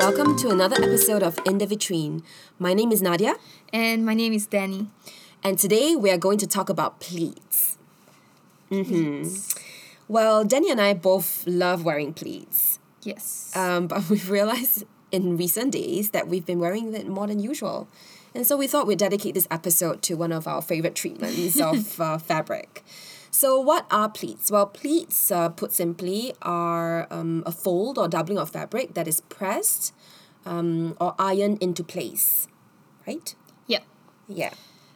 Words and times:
Welcome 0.00 0.36
to 0.38 0.48
another 0.50 0.76
episode 0.76 1.22
of 1.22 1.38
In 1.44 1.58
the 1.58 1.66
Vitrine. 1.66 2.22
My 2.58 2.72
name 2.74 2.90
is 2.92 3.02
Nadia, 3.02 3.34
And 3.72 4.04
my 4.06 4.14
name 4.14 4.32
is 4.32 4.46
Danny. 4.46 4.88
and 5.44 5.58
today 5.58 5.94
we 5.96 6.10
are 6.10 6.16
going 6.18 6.38
to 6.38 6.46
talk 6.46 6.68
about 6.68 7.00
pleats. 7.00 7.76
hmm 8.70 9.28
Well, 10.08 10.44
Danny 10.44 10.70
and 10.70 10.80
I 10.80 10.94
both 10.94 11.46
love 11.46 11.84
wearing 11.84 12.12
pleats, 12.14 12.78
Yes. 13.02 13.52
um, 13.54 13.86
but 13.92 14.08
we've 14.08 14.30
realized 14.30 14.84
in 15.12 15.36
recent 15.36 15.72
days 15.72 16.10
that 16.10 16.28
we've 16.28 16.46
been 16.46 16.58
wearing 16.60 16.92
it 16.94 17.06
more 17.06 17.26
than 17.26 17.38
usual. 17.40 17.88
And 18.34 18.46
so 18.46 18.56
we 18.56 18.66
thought 18.66 18.86
we'd 18.86 18.98
dedicate 18.98 19.34
this 19.34 19.48
episode 19.50 20.02
to 20.02 20.14
one 20.14 20.32
of 20.32 20.46
our 20.46 20.62
favorite 20.62 20.94
treatments 20.94 21.60
of 21.70 22.00
uh, 22.00 22.18
fabric. 22.18 22.84
So, 23.30 23.60
what 23.60 23.86
are 23.90 24.08
pleats? 24.08 24.50
Well, 24.50 24.66
pleats, 24.66 25.30
uh, 25.30 25.50
put 25.50 25.72
simply, 25.72 26.34
are 26.42 27.06
um, 27.10 27.42
a 27.46 27.52
fold 27.52 27.96
or 27.98 28.08
doubling 28.08 28.38
of 28.38 28.50
fabric 28.50 28.94
that 28.94 29.06
is 29.06 29.20
pressed 29.22 29.94
um, 30.44 30.96
or 31.00 31.14
ironed 31.18 31.62
into 31.62 31.84
place, 31.84 32.48
right? 33.06 33.34
yeah. 33.66 33.80
Yeah. 34.28 34.50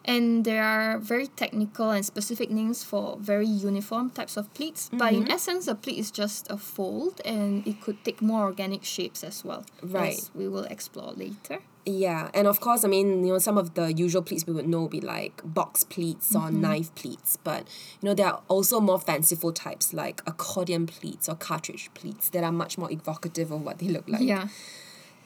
And 0.05 0.45
there 0.45 0.63
are 0.63 0.99
very 0.99 1.29
technical 1.29 1.91
and 1.91 2.05
specific 2.05 2.51
names 2.51 2.85
for 2.85 3.17
very 3.19 3.47
uniform 3.47 4.11
types 4.11 4.37
of 4.37 4.53
pleats. 4.53 4.91
But 4.93 5.15
in 5.15 5.31
essence, 5.31 5.67
a 5.67 5.75
pleat 5.75 5.99
is 5.99 6.11
just 6.11 6.51
a 6.51 6.59
fold 6.59 7.23
and 7.25 7.67
it 7.67 7.81
could 7.81 8.05
take 8.05 8.21
more 8.21 8.43
organic 8.43 8.85
shapes 8.85 9.25
as 9.25 9.45
well. 9.45 9.65
Right. 9.83 10.13
As 10.13 10.31
we 10.35 10.47
will 10.47 10.65
explore 10.65 11.13
later. 11.13 11.61
Yeah, 11.87 12.31
and 12.33 12.47
of 12.47 12.61
course, 12.61 12.85
I 12.85 12.89
mean, 12.89 13.25
you 13.25 13.33
know, 13.33 13.39
some 13.39 13.59
of 13.59 13.75
the 13.75 13.93
usual 13.93 14.23
pleats 14.23 14.47
we 14.47 14.55
would 14.55 14.67
know 14.67 14.83
would 14.83 14.91
be 14.91 15.01
like 15.03 15.43
box 15.45 15.85
pleats 15.85 16.35
or 16.35 16.51
knife 16.51 16.95
pleats, 16.95 17.37
but 17.37 17.69
you 18.01 18.09
know, 18.09 18.15
there 18.15 18.27
are 18.27 18.43
also 18.49 18.81
more 18.81 18.99
fanciful 18.99 19.53
types 19.53 19.93
like 19.93 20.23
accordion 20.27 20.87
pleats 20.87 21.29
or 21.29 21.35
cartridge 21.35 21.91
pleats 21.93 22.31
that 22.31 22.43
are 22.43 22.53
much 22.53 22.79
more 22.79 22.91
evocative 22.91 23.51
of 23.51 23.63
what 23.63 23.79
they 23.81 23.89
look 23.89 24.09
like. 24.09 24.23
Yeah. 24.23 24.49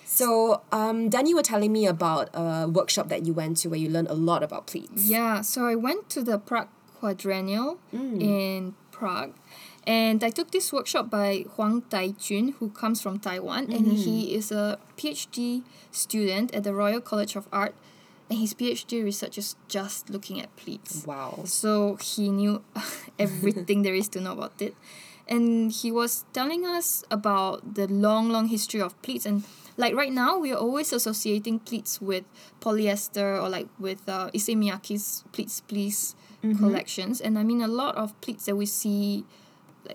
So, 0.05 0.63
um, 0.73 1.11
Dan, 1.11 1.27
you 1.27 1.37
were 1.37 1.43
telling 1.43 1.71
me 1.71 1.87
about 1.87 2.31
a 2.33 2.67
workshop 2.67 3.09
that 3.11 3.27
you 3.27 3.33
went 3.35 3.59
to 3.59 3.69
where 3.69 3.79
you 3.79 3.89
learned 3.91 4.09
a 4.09 4.15
lot 4.15 4.43
about 4.43 4.67
pleats. 4.67 5.09
Yeah, 5.09 5.43
so 5.43 5.67
I 5.67 5.75
went 5.75 6.09
to 6.11 6.23
the 6.23 6.39
Prague 6.39 6.69
Quadrennial 6.99 7.79
in 7.93 8.75
Prague. 8.91 9.35
And 9.89 10.23
I 10.23 10.29
took 10.29 10.51
this 10.51 10.71
workshop 10.71 11.09
by 11.09 11.47
Huang 11.57 11.81
Taijun, 11.89 12.53
who 12.61 12.69
comes 12.69 13.01
from 13.01 13.19
Taiwan, 13.19 13.73
and 13.73 13.87
he 13.97 14.35
is 14.35 14.53
a 14.53 14.79
PhD 14.99 15.63
student 15.91 16.55
at 16.55 16.63
the 16.63 16.75
Royal 16.75 17.01
College 17.01 17.37
of 17.37 17.49
Art. 17.51 17.75
And 18.29 18.39
his 18.39 18.53
PhD 18.53 19.03
research 19.03 19.39
is 19.39 19.57
just 19.69 20.11
looking 20.11 20.39
at 20.43 20.55
pleats. 20.57 21.07
Wow. 21.07 21.41
So 21.47 21.97
he 21.97 22.29
knew 22.29 22.63
everything 23.19 23.81
there 23.81 23.95
is 23.95 24.09
to 24.09 24.21
know 24.21 24.33
about 24.33 24.61
it. 24.61 24.77
And 25.27 25.73
he 25.73 25.91
was 25.91 26.27
telling 26.35 26.67
us 26.67 27.03
about 27.11 27.75
the 27.75 27.87
long, 27.87 28.29
long 28.29 28.49
history 28.49 28.83
of 28.83 29.01
pleats. 29.01 29.25
And 29.25 29.45
like 29.79 29.95
right 29.95 30.13
now, 30.13 30.37
we 30.37 30.53
are 30.53 30.59
always 30.59 30.93
associating 30.93 31.61
pleats 31.61 32.03
with 32.03 32.25
polyester 32.61 33.43
or 33.43 33.49
like 33.49 33.69
with 33.79 34.07
uh, 34.07 34.29
Issey 34.35 34.55
Miyake's 34.55 35.25
Pleats 35.33 35.63
Please 35.63 36.15
collections. 36.59 37.21
And 37.23 37.39
I 37.39 37.43
mean, 37.43 37.63
a 37.63 37.69
lot 37.69 37.97
of 37.97 38.19
pleats 38.21 38.45
that 38.45 38.57
we 38.57 38.67
see, 38.67 39.25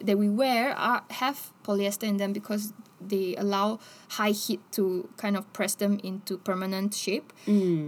that 0.01 0.17
we 0.17 0.29
wear, 0.29 0.73
are 0.77 1.03
have 1.11 1.51
polyester 1.63 2.03
in 2.03 2.17
them 2.17 2.33
because 2.33 2.73
they 2.99 3.35
allow 3.35 3.79
high 4.11 4.31
heat 4.31 4.61
to 4.71 5.09
kind 5.17 5.35
of 5.35 5.51
press 5.53 5.75
them 5.75 5.99
into 6.03 6.37
permanent 6.37 6.93
shape. 6.93 7.33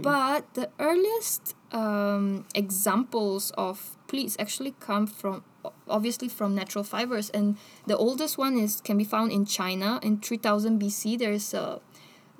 But 0.02 0.52
the 0.54 0.68
earliest 0.78 1.54
um, 1.72 2.44
examples 2.54 3.50
of 3.56 3.96
pleats 4.08 4.36
actually 4.38 4.74
come 4.80 5.06
from 5.06 5.42
obviously 5.88 6.28
from 6.28 6.54
natural 6.54 6.84
fibers 6.84 7.28
and 7.30 7.56
the 7.86 7.96
oldest 7.96 8.38
one 8.38 8.56
is 8.56 8.80
can 8.80 8.96
be 8.96 9.02
found 9.04 9.32
in 9.32 9.44
China 9.44 9.98
in 10.02 10.18
3000 10.20 10.80
BC 10.80 11.18
there's 11.18 11.52
a 11.54 11.80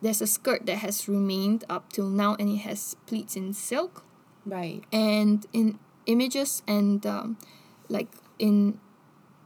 there's 0.00 0.22
a 0.22 0.26
skirt 0.28 0.64
that 0.66 0.76
has 0.78 1.08
remained 1.08 1.64
up 1.68 1.90
till 1.92 2.08
now 2.08 2.36
and 2.38 2.48
it 2.50 2.58
has 2.58 2.94
pleats 3.06 3.34
in 3.34 3.52
silk 3.52 4.04
Right. 4.44 4.84
and 4.92 5.44
in 5.52 5.80
images 6.06 6.62
and 6.68 7.04
um, 7.04 7.36
like 7.88 8.06
in 8.38 8.78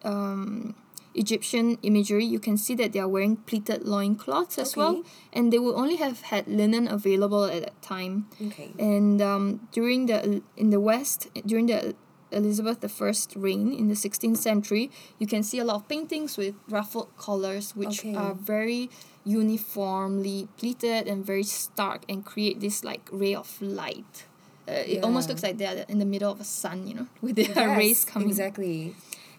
um, 0.04 0.74
Egyptian 1.14 1.76
imagery, 1.82 2.24
you 2.24 2.38
can 2.38 2.56
see 2.56 2.74
that 2.76 2.92
they 2.92 3.00
are 3.00 3.08
wearing 3.08 3.36
pleated 3.36 3.82
loincloths 3.86 4.58
as 4.58 4.76
well, 4.76 5.02
and 5.32 5.52
they 5.52 5.58
would 5.58 5.74
only 5.74 5.96
have 5.96 6.22
had 6.22 6.46
linen 6.46 6.86
available 6.86 7.44
at 7.44 7.62
that 7.62 7.82
time. 7.82 8.28
Okay. 8.46 8.70
And 8.78 9.20
um, 9.20 9.68
during 9.72 10.06
the 10.06 10.42
in 10.56 10.70
the 10.70 10.78
West, 10.80 11.28
during 11.44 11.66
the 11.66 11.94
Elizabeth 12.32 12.78
I 12.84 13.12
reign 13.36 13.72
in 13.72 13.88
the 13.88 13.94
16th 13.94 14.36
century, 14.36 14.90
you 15.18 15.26
can 15.26 15.42
see 15.42 15.58
a 15.58 15.64
lot 15.64 15.76
of 15.76 15.88
paintings 15.88 16.36
with 16.36 16.54
ruffled 16.68 17.08
collars, 17.16 17.74
which 17.74 18.00
Okay. 18.00 18.14
are 18.14 18.34
very 18.34 18.88
uniformly 19.24 20.48
pleated 20.56 21.06
and 21.08 21.24
very 21.26 21.42
stark 21.42 22.02
and 22.08 22.24
create 22.24 22.60
this 22.60 22.84
like 22.84 23.08
ray 23.12 23.34
of 23.34 23.60
light. 23.60 24.26
Uh, 24.68 24.72
It 24.86 25.02
almost 25.02 25.28
looks 25.28 25.42
like 25.42 25.58
they're 25.58 25.84
in 25.88 25.98
the 25.98 26.04
middle 26.06 26.30
of 26.30 26.40
a 26.40 26.44
sun, 26.44 26.86
you 26.86 26.94
know, 26.94 27.06
with 27.20 27.36
their 27.36 27.50
Yes, 27.68 27.76
rays 27.78 28.04
coming. 28.04 28.28
Exactly. 28.28 28.94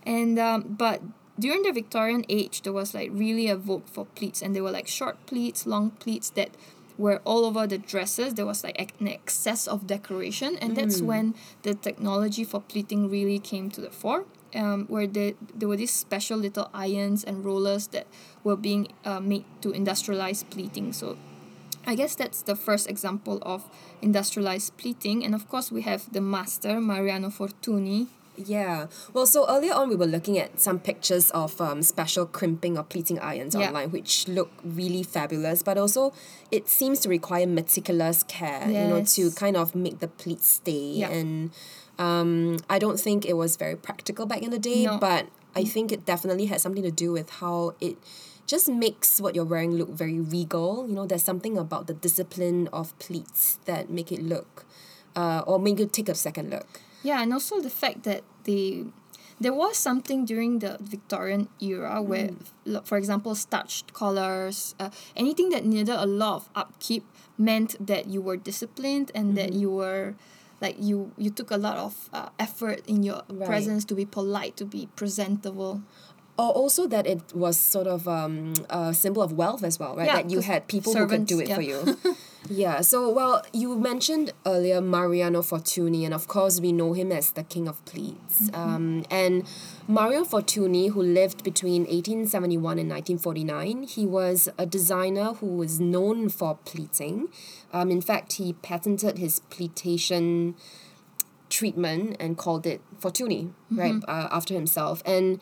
And 0.05 0.39
um, 0.39 0.75
but 0.77 1.01
during 1.39 1.63
the 1.63 1.71
Victorian 1.71 2.25
age, 2.29 2.61
there 2.61 2.73
was 2.73 2.93
like 2.93 3.09
really 3.13 3.47
a 3.47 3.55
vogue 3.55 3.87
for 3.87 4.05
pleats, 4.05 4.41
and 4.41 4.55
they 4.55 4.61
were 4.61 4.71
like 4.71 4.87
short 4.87 5.25
pleats, 5.25 5.65
long 5.65 5.91
pleats 5.91 6.29
that 6.31 6.51
were 6.97 7.21
all 7.25 7.45
over 7.45 7.65
the 7.65 7.77
dresses. 7.77 8.35
There 8.35 8.45
was 8.45 8.63
like 8.63 8.93
an 8.99 9.07
excess 9.07 9.67
of 9.67 9.87
decoration, 9.87 10.57
and 10.61 10.75
that's 10.75 11.01
when 11.01 11.35
the 11.63 11.73
technology 11.73 12.43
for 12.43 12.61
pleating 12.61 13.09
really 13.09 13.39
came 13.39 13.69
to 13.71 13.81
the 13.81 13.89
fore. 13.89 14.25
Um, 14.53 14.85
where 14.89 15.07
there, 15.07 15.31
there 15.55 15.69
were 15.69 15.77
these 15.77 15.93
special 15.93 16.37
little 16.37 16.69
irons 16.73 17.23
and 17.23 17.45
rollers 17.45 17.87
that 17.95 18.05
were 18.43 18.57
being 18.57 18.89
uh, 19.05 19.21
made 19.21 19.45
to 19.61 19.69
industrialize 19.71 20.43
pleating. 20.49 20.91
So 20.91 21.17
I 21.87 21.95
guess 21.95 22.15
that's 22.15 22.41
the 22.41 22.57
first 22.57 22.89
example 22.89 23.39
of 23.43 23.69
industrialized 24.01 24.75
pleating. 24.75 25.23
And 25.23 25.33
of 25.33 25.47
course, 25.47 25.71
we 25.71 25.83
have 25.83 26.11
the 26.11 26.19
master, 26.19 26.81
Mariano 26.81 27.29
Fortuny, 27.29 28.07
Yeah. 28.45 28.87
Well, 29.13 29.25
so 29.25 29.45
earlier 29.49 29.73
on, 29.73 29.89
we 29.89 29.95
were 29.95 30.05
looking 30.05 30.37
at 30.37 30.59
some 30.59 30.79
pictures 30.79 31.31
of 31.31 31.59
um, 31.61 31.81
special 31.83 32.25
crimping 32.25 32.77
or 32.77 32.83
pleating 32.83 33.19
irons 33.19 33.55
Yeah. 33.55 33.67
online, 33.67 33.91
which 33.91 34.27
look 34.27 34.51
really 34.63 35.03
fabulous, 35.03 35.63
but 35.63 35.77
also 35.77 36.13
it 36.51 36.67
seems 36.67 36.99
to 37.01 37.09
require 37.09 37.45
meticulous 37.47 38.23
care, 38.23 38.67
you 38.67 38.87
know, 38.87 39.03
to 39.03 39.31
kind 39.31 39.57
of 39.57 39.75
make 39.75 39.99
the 39.99 40.07
pleats 40.07 40.47
stay. 40.47 40.93
Yeah. 40.95 41.09
And 41.09 41.51
um, 41.99 42.57
I 42.69 42.79
don't 42.79 42.99
think 42.99 43.25
it 43.25 43.33
was 43.33 43.57
very 43.57 43.75
practical 43.75 44.25
back 44.25 44.41
in 44.41 44.49
the 44.51 44.59
day, 44.59 44.85
No. 44.85 44.97
but 44.97 45.27
I 45.55 45.63
think 45.65 45.91
it 45.91 46.05
definitely 46.05 46.45
had 46.45 46.61
something 46.61 46.83
to 46.83 46.91
do 46.91 47.11
with 47.11 47.29
how 47.29 47.75
it 47.81 47.97
just 48.47 48.67
makes 48.67 49.21
what 49.21 49.35
you're 49.35 49.45
wearing 49.45 49.73
look 49.73 49.89
very 49.89 50.19
regal. 50.19 50.85
You 50.87 50.95
know, 50.95 51.05
there's 51.05 51.23
something 51.23 51.57
about 51.57 51.87
the 51.87 51.93
discipline 51.93 52.67
of 52.73 52.97
pleats 52.99 53.59
that 53.65 53.89
make 53.89 54.11
it 54.11 54.21
look, 54.23 54.65
uh, 55.15 55.43
or 55.45 55.59
make 55.59 55.79
you 55.79 55.85
take 55.85 56.09
a 56.09 56.15
second 56.15 56.49
look. 56.49 56.67
Yeah, 57.03 57.21
and 57.21 57.33
also 57.33 57.59
the 57.61 57.69
fact 57.69 58.03
that 58.03 58.23
they 58.43 58.85
there 59.39 59.53
was 59.53 59.75
something 59.77 60.23
during 60.25 60.59
the 60.59 60.77
Victorian 60.79 61.47
era 61.59 61.99
where, 62.01 62.29
l- 62.67 62.83
for 62.85 62.97
example, 62.97 63.33
starched 63.33 63.91
collars, 63.91 64.75
uh, 64.79 64.91
anything 65.15 65.49
that 65.49 65.65
needed 65.65 65.89
a 65.89 66.05
lot 66.05 66.35
of 66.35 66.49
upkeep 66.55 67.03
meant 67.39 67.75
that 67.85 68.05
you 68.05 68.21
were 68.21 68.37
disciplined 68.37 69.11
and 69.15 69.35
that 69.35 69.53
you 69.53 69.71
were 69.71 70.13
like 70.61 70.75
you 70.79 71.11
you 71.17 71.31
took 71.31 71.49
a 71.49 71.57
lot 71.57 71.77
of 71.77 72.09
uh, 72.13 72.29
effort 72.37 72.81
in 72.87 73.01
your 73.01 73.23
Right. 73.29 73.47
presence 73.47 73.83
to 73.85 73.95
be 73.95 74.05
polite 74.05 74.55
to 74.57 74.65
be 74.65 74.87
presentable 74.95 75.81
Or 76.41 76.49
also 76.61 76.87
that 76.95 77.05
it 77.05 77.21
was 77.45 77.55
sort 77.75 77.87
of 77.95 78.07
um, 78.07 78.53
a 78.69 78.93
symbol 78.93 79.21
of 79.27 79.31
wealth 79.41 79.63
as 79.69 79.75
well, 79.81 79.93
right? 79.95 80.07
Yeah, 80.09 80.17
that 80.19 80.29
you 80.33 80.39
had 80.51 80.59
people 80.75 80.91
who 80.95 81.05
could 81.07 81.25
do 81.33 81.39
it 81.39 81.47
servants, 81.49 82.01
for 82.01 82.07
you. 82.07 82.15
yeah. 82.63 82.81
So, 82.81 82.97
well, 83.19 83.35
you 83.61 83.67
mentioned 83.91 84.27
earlier 84.53 84.79
Mariano 84.81 85.41
Fortuny, 85.49 86.01
and 86.05 86.13
of 86.19 86.23
course 86.35 86.55
we 86.65 86.71
know 86.71 86.91
him 86.99 87.09
as 87.19 87.31
the 87.39 87.43
king 87.53 87.67
of 87.67 87.77
pleats. 87.91 88.35
Mm-hmm. 88.49 88.61
Um, 88.61 89.05
and 89.11 89.35
Mario 89.87 90.23
Fortuny, 90.23 90.85
who 90.93 91.01
lived 91.19 91.39
between 91.43 91.81
1871 91.83 92.79
and 92.79 92.89
1949, 92.89 93.83
he 93.83 94.05
was 94.19 94.49
a 94.57 94.65
designer 94.65 95.33
who 95.39 95.47
was 95.61 95.79
known 95.79 96.29
for 96.29 96.51
pleating. 96.71 97.27
Um, 97.71 97.87
in 97.91 98.01
fact, 98.01 98.29
he 98.41 98.53
patented 98.53 99.17
his 99.25 99.39
pleatation 99.53 100.55
treatment 101.49 102.15
and 102.19 102.37
called 102.37 102.65
it 102.65 102.81
Fortuny, 102.99 103.51
right, 103.69 103.93
Mm-hmm. 103.93 104.09
uh, 104.09 104.27
after 104.31 104.53
himself. 104.53 105.03
And 105.05 105.41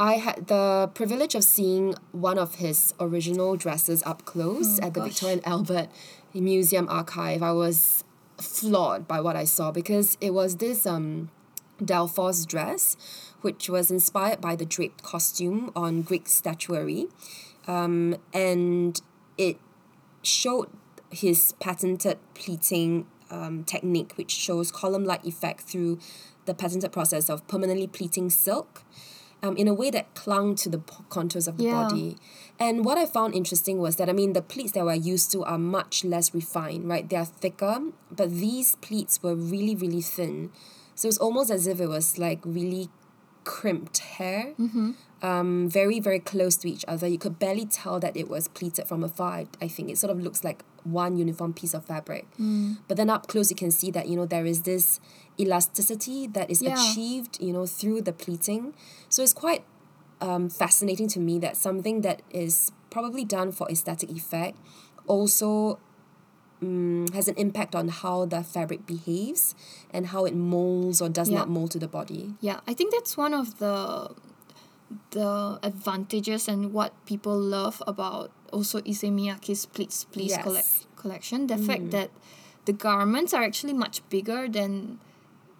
I 0.00 0.14
had 0.14 0.46
the 0.46 0.90
privilege 0.94 1.34
of 1.34 1.44
seeing 1.44 1.94
one 2.12 2.38
of 2.38 2.54
his 2.54 2.94
original 2.98 3.54
dresses 3.56 4.02
up 4.04 4.24
close 4.24 4.80
Oh, 4.80 4.86
at 4.86 4.94
the 4.94 5.00
gosh. 5.00 5.22
and 5.22 5.46
Albert 5.46 5.88
Museum 6.32 6.88
archive. 6.88 7.42
I 7.42 7.52
was 7.52 8.02
floored 8.38 9.06
by 9.06 9.20
what 9.20 9.36
I 9.36 9.44
saw 9.44 9.70
because 9.70 10.16
it 10.22 10.30
was 10.32 10.56
this 10.56 10.86
um, 10.86 11.28
Delphos 11.82 12.46
dress, 12.46 12.96
which 13.42 13.68
was 13.68 13.90
inspired 13.90 14.40
by 14.40 14.56
the 14.56 14.64
draped 14.64 15.02
costume 15.02 15.70
on 15.76 16.00
Greek 16.00 16.28
statuary. 16.28 17.08
Um, 17.66 18.16
and 18.32 18.98
it 19.36 19.58
showed 20.22 20.70
his 21.10 21.52
patented 21.60 22.16
pleating 22.32 23.06
um, 23.30 23.64
technique, 23.64 24.14
which 24.16 24.30
shows 24.30 24.72
column 24.72 25.04
like 25.04 25.26
effect 25.26 25.60
through 25.60 25.98
the 26.46 26.54
patented 26.54 26.90
process 26.90 27.28
of 27.28 27.46
permanently 27.48 27.86
pleating 27.86 28.30
silk. 28.30 28.82
Um, 29.42 29.56
in 29.56 29.66
a 29.68 29.74
way 29.74 29.90
that 29.90 30.14
clung 30.14 30.54
to 30.56 30.68
the 30.68 30.78
contours 31.08 31.48
of 31.48 31.56
the 31.56 31.64
Yeah. 31.64 31.82
body. 31.82 32.16
And 32.58 32.84
what 32.84 32.98
I 32.98 33.06
found 33.06 33.34
interesting 33.34 33.78
was 33.78 33.96
that 33.96 34.08
I 34.08 34.12
mean 34.12 34.32
the 34.34 34.42
pleats 34.42 34.72
that 34.72 34.84
we're 34.84 34.94
used 34.94 35.32
to 35.32 35.42
are 35.44 35.58
much 35.58 36.04
less 36.04 36.34
refined, 36.34 36.88
right? 36.88 37.08
They 37.08 37.16
are 37.16 37.24
thicker, 37.24 37.80
but 38.10 38.30
these 38.30 38.76
pleats 38.76 39.22
were 39.22 39.34
really 39.34 39.74
really 39.74 40.02
thin, 40.02 40.50
so 40.94 41.08
it's 41.08 41.18
almost 41.18 41.50
as 41.50 41.66
if 41.66 41.80
it 41.80 41.86
was 41.88 42.18
like 42.18 42.40
really 42.44 42.88
crimped 43.44 43.98
hair. 43.98 44.54
Um, 45.22 45.68
very 45.68 46.00
very 46.00 46.18
close 46.18 46.56
to 46.58 46.70
each 46.70 46.84
other. 46.88 47.06
You 47.06 47.18
could 47.18 47.38
barely 47.38 47.66
tell 47.66 48.00
that 48.00 48.16
it 48.16 48.26
was 48.28 48.48
pleated 48.48 48.88
from 48.88 49.04
afar. 49.04 49.32
I, 49.32 49.46
I 49.60 49.68
think 49.68 49.90
it 49.90 49.98
sort 49.98 50.10
of 50.10 50.18
looks 50.20 50.44
like 50.44 50.64
one 50.82 51.18
uniform 51.18 51.52
piece 51.52 51.74
of 51.74 51.84
fabric. 51.84 52.26
But 52.88 52.96
then 52.96 53.10
up 53.10 53.26
close, 53.28 53.50
you 53.50 53.56
can 53.56 53.70
see 53.70 53.90
that 53.90 54.08
you 54.08 54.16
know 54.16 54.24
there 54.24 54.46
is 54.46 54.62
this 54.62 54.98
elasticity 55.40 56.26
that 56.28 56.50
is 56.50 56.60
Yeah. 56.62 56.74
achieved 56.74 57.40
you 57.40 57.52
know 57.52 57.66
through 57.66 58.02
the 58.02 58.12
pleating. 58.12 58.74
So 59.08 59.22
it's 59.22 59.32
quite 59.34 59.64
um, 60.20 60.48
fascinating 60.50 61.08
to 61.08 61.20
me 61.20 61.38
that 61.40 61.56
something 61.56 62.02
that 62.02 62.20
is 62.30 62.72
probably 62.90 63.24
done 63.24 63.52
for 63.52 63.70
aesthetic 63.70 64.10
effect 64.10 64.58
also 65.06 65.78
um, 66.62 67.06
has 67.14 67.26
an 67.28 67.34
impact 67.36 67.74
on 67.74 67.88
how 67.88 68.26
the 68.26 68.42
fabric 68.42 68.84
behaves 68.86 69.54
and 69.94 70.08
how 70.08 70.26
it 70.26 70.34
molds 70.34 71.00
or 71.00 71.08
does 71.08 71.30
Yeah. 71.30 71.38
not 71.38 71.48
mold 71.48 71.70
to 71.70 71.78
the 71.78 71.88
body. 71.88 72.34
Yeah, 72.40 72.60
I 72.68 72.74
think 72.74 72.92
that's 72.92 73.16
one 73.16 73.32
of 73.32 73.58
the 73.58 74.10
the 75.12 75.58
advantages 75.62 76.48
and 76.48 76.72
what 76.72 76.92
people 77.06 77.38
love 77.38 77.80
about 77.86 78.30
also 78.52 78.80
Issey 78.84 79.10
Miyake's 79.10 79.64
Pleats 79.66 80.04
Please 80.04 80.32
Yes. 80.32 80.42
collect, 80.42 80.96
collection. 80.96 81.46
The 81.46 81.56
fact 81.56 81.90
that 81.92 82.10
the 82.64 82.72
garments 82.72 83.32
are 83.32 83.42
actually 83.42 83.72
much 83.72 84.02
bigger 84.10 84.48
than 84.48 84.98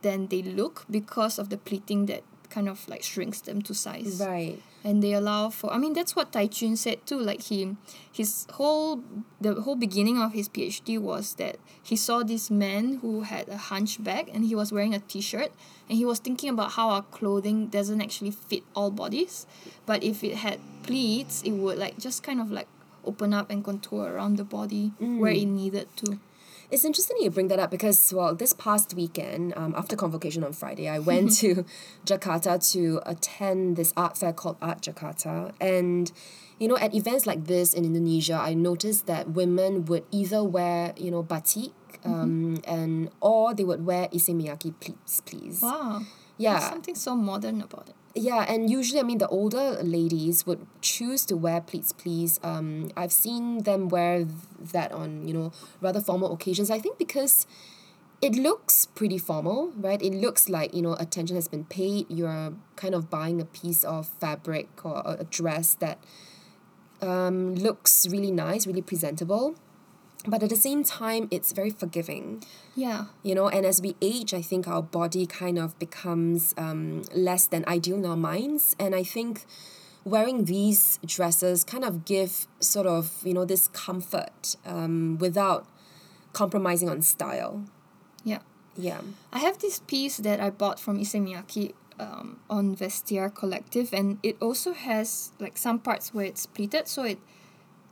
than 0.02 0.28
they 0.28 0.42
look 0.42 0.84
because 0.90 1.38
of 1.38 1.50
the 1.50 1.56
pleating 1.56 2.06
that 2.06 2.22
kind 2.50 2.68
of 2.68 2.88
like 2.88 3.02
shrinks 3.02 3.40
them 3.40 3.62
to 3.62 3.74
size. 3.74 4.20
Right. 4.20 4.60
and 4.82 5.02
they 5.02 5.12
allow 5.12 5.50
for 5.50 5.72
I 5.72 5.78
mean 5.78 5.92
that's 5.92 6.16
what 6.16 6.32
Tai 6.32 6.46
Chun 6.46 6.76
said 6.76 7.04
too 7.06 7.18
like 7.18 7.42
he 7.42 7.76
his 8.10 8.46
whole 8.52 9.02
the 9.40 9.60
whole 9.60 9.76
beginning 9.76 10.20
of 10.20 10.32
his 10.32 10.48
PhD 10.48 10.98
was 10.98 11.34
that 11.34 11.56
he 11.82 11.96
saw 11.96 12.22
this 12.22 12.50
man 12.50 12.98
who 13.02 13.22
had 13.22 13.48
a 13.48 13.56
hunchback 13.56 14.28
and 14.32 14.44
he 14.44 14.54
was 14.54 14.72
wearing 14.72 14.94
a 14.94 15.00
t-shirt 15.00 15.52
and 15.88 15.98
he 15.98 16.04
was 16.04 16.18
thinking 16.18 16.48
about 16.50 16.72
how 16.72 16.90
our 16.90 17.02
clothing 17.02 17.66
doesn't 17.66 18.00
actually 18.00 18.30
fit 18.30 18.62
all 18.74 18.90
bodies 18.90 19.46
but 19.86 20.02
if 20.02 20.24
it 20.24 20.36
had 20.36 20.58
pleats 20.82 21.42
it 21.42 21.52
would 21.52 21.78
like 21.78 21.98
just 21.98 22.22
kind 22.22 22.40
of 22.40 22.50
like 22.50 22.68
open 23.04 23.32
up 23.32 23.50
and 23.50 23.64
contour 23.64 24.12
around 24.12 24.36
the 24.36 24.44
body 24.44 24.92
where 24.98 25.32
it 25.32 25.46
mm. 25.46 25.52
needed 25.52 25.88
to 25.96 26.18
It's 26.70 26.84
interesting 26.84 27.16
you 27.20 27.30
bring 27.30 27.48
that 27.48 27.58
up 27.58 27.70
because, 27.70 28.12
well, 28.14 28.34
this 28.34 28.52
past 28.52 28.94
weekend, 28.94 29.54
um, 29.56 29.74
after 29.76 29.96
convocation 29.96 30.44
on 30.44 30.52
Friday, 30.52 30.88
I 30.88 30.98
went 31.00 31.36
to 31.38 31.64
Jakarta 32.06 32.58
to 32.72 33.00
attend 33.04 33.76
this 33.76 33.92
art 33.96 34.16
fair 34.16 34.32
called 34.32 34.56
Art 34.62 34.80
Jakarta. 34.82 35.52
And, 35.60 36.12
you 36.58 36.68
know, 36.68 36.76
at 36.76 36.94
events 36.94 37.26
like 37.26 37.46
this 37.46 37.74
in 37.74 37.84
Indonesia, 37.84 38.34
I 38.34 38.54
noticed 38.54 39.06
that 39.06 39.30
women 39.30 39.84
would 39.86 40.04
either 40.12 40.44
wear, 40.44 40.94
you 40.96 41.10
know, 41.10 41.22
batik, 41.24 41.72
um, 42.04 42.62
and 42.64 43.10
or 43.20 43.54
they 43.54 43.64
would 43.64 43.84
wear 43.84 44.08
Issey 44.12 44.32
Miyake 44.32 44.72
pleats, 44.80 45.20
please. 45.20 45.60
wow 45.62 46.00
Yeah. 46.38 46.58
there's 46.58 46.70
something 46.70 46.94
so 46.94 47.14
modern 47.16 47.60
about 47.60 47.88
it 47.88 47.94
Yeah, 48.14 48.44
and 48.48 48.68
usually, 48.68 48.98
I 48.98 49.04
mean, 49.04 49.18
the 49.18 49.28
older 49.28 49.78
ladies 49.82 50.44
would 50.44 50.66
choose 50.82 51.24
to 51.26 51.36
wear 51.36 51.60
pleats, 51.60 51.92
please. 51.92 52.40
Um, 52.42 52.90
I've 52.96 53.12
seen 53.12 53.62
them 53.62 53.88
wear 53.88 54.26
that 54.72 54.90
on, 54.90 55.28
you 55.28 55.34
know, 55.34 55.52
rather 55.80 56.00
formal 56.00 56.32
occasions. 56.32 56.70
I 56.70 56.80
think 56.80 56.98
because 56.98 57.46
it 58.20 58.34
looks 58.34 58.86
pretty 58.86 59.16
formal, 59.16 59.72
right? 59.76 60.02
It 60.02 60.12
looks 60.12 60.48
like, 60.48 60.74
you 60.74 60.82
know, 60.82 60.94
attention 60.94 61.36
has 61.36 61.46
been 61.46 61.64
paid. 61.64 62.06
You're 62.08 62.54
kind 62.74 62.96
of 62.96 63.08
buying 63.10 63.40
a 63.40 63.44
piece 63.44 63.84
of 63.84 64.08
fabric 64.08 64.84
or 64.84 65.02
a 65.06 65.24
dress 65.24 65.74
that 65.74 65.98
um, 67.00 67.54
looks 67.54 68.08
really 68.08 68.32
nice, 68.32 68.66
really 68.66 68.82
presentable. 68.82 69.54
But 70.26 70.42
at 70.42 70.50
the 70.50 70.56
same 70.56 70.84
time, 70.84 71.28
it's 71.30 71.52
very 71.52 71.70
forgiving. 71.70 72.44
Yeah. 72.76 73.06
You 73.22 73.34
know 73.34 73.48
and 73.48 73.66
as 73.66 73.80
we 73.80 73.96
age 74.00 74.32
i 74.34 74.42
think 74.42 74.68
our 74.68 74.82
body 74.82 75.26
kind 75.26 75.58
of 75.58 75.78
becomes 75.78 76.54
um, 76.56 77.02
less 77.14 77.46
than 77.46 77.64
ideal 77.66 77.96
in 77.96 78.06
our 78.06 78.16
minds. 78.16 78.76
And 78.78 78.94
i 78.94 79.02
think 79.02 79.44
wearing 80.04 80.44
these 80.44 80.98
dresses 81.04 81.64
kind 81.64 81.84
of 81.84 82.04
give 82.04 82.46
sort 82.58 82.86
of 82.86 83.20
you 83.24 83.34
know 83.34 83.44
this 83.44 83.68
comfort 83.68 84.56
um, 84.64 85.18
without 85.18 85.66
compromising 86.32 86.88
on 86.88 87.02
style. 87.02 87.64
Yeah. 88.24 88.38
Yeah. 88.76 89.00
I 89.32 89.40
have 89.40 89.58
this 89.58 89.80
piece 89.80 90.18
that 90.18 90.40
I 90.40 90.50
bought 90.50 90.78
from 90.78 90.98
Issey 90.98 91.20
Miyake 91.20 91.74
um, 91.98 92.38
on 92.48 92.76
Vestiaire 92.76 93.34
Collective, 93.34 93.92
and 93.92 94.18
it 94.22 94.36
also 94.40 94.72
has 94.72 95.32
like 95.38 95.58
some 95.58 95.78
parts 95.78 96.14
where 96.14 96.24
it's 96.24 96.46
pleated, 96.46 96.88
so 96.88 97.04
it 97.04 97.18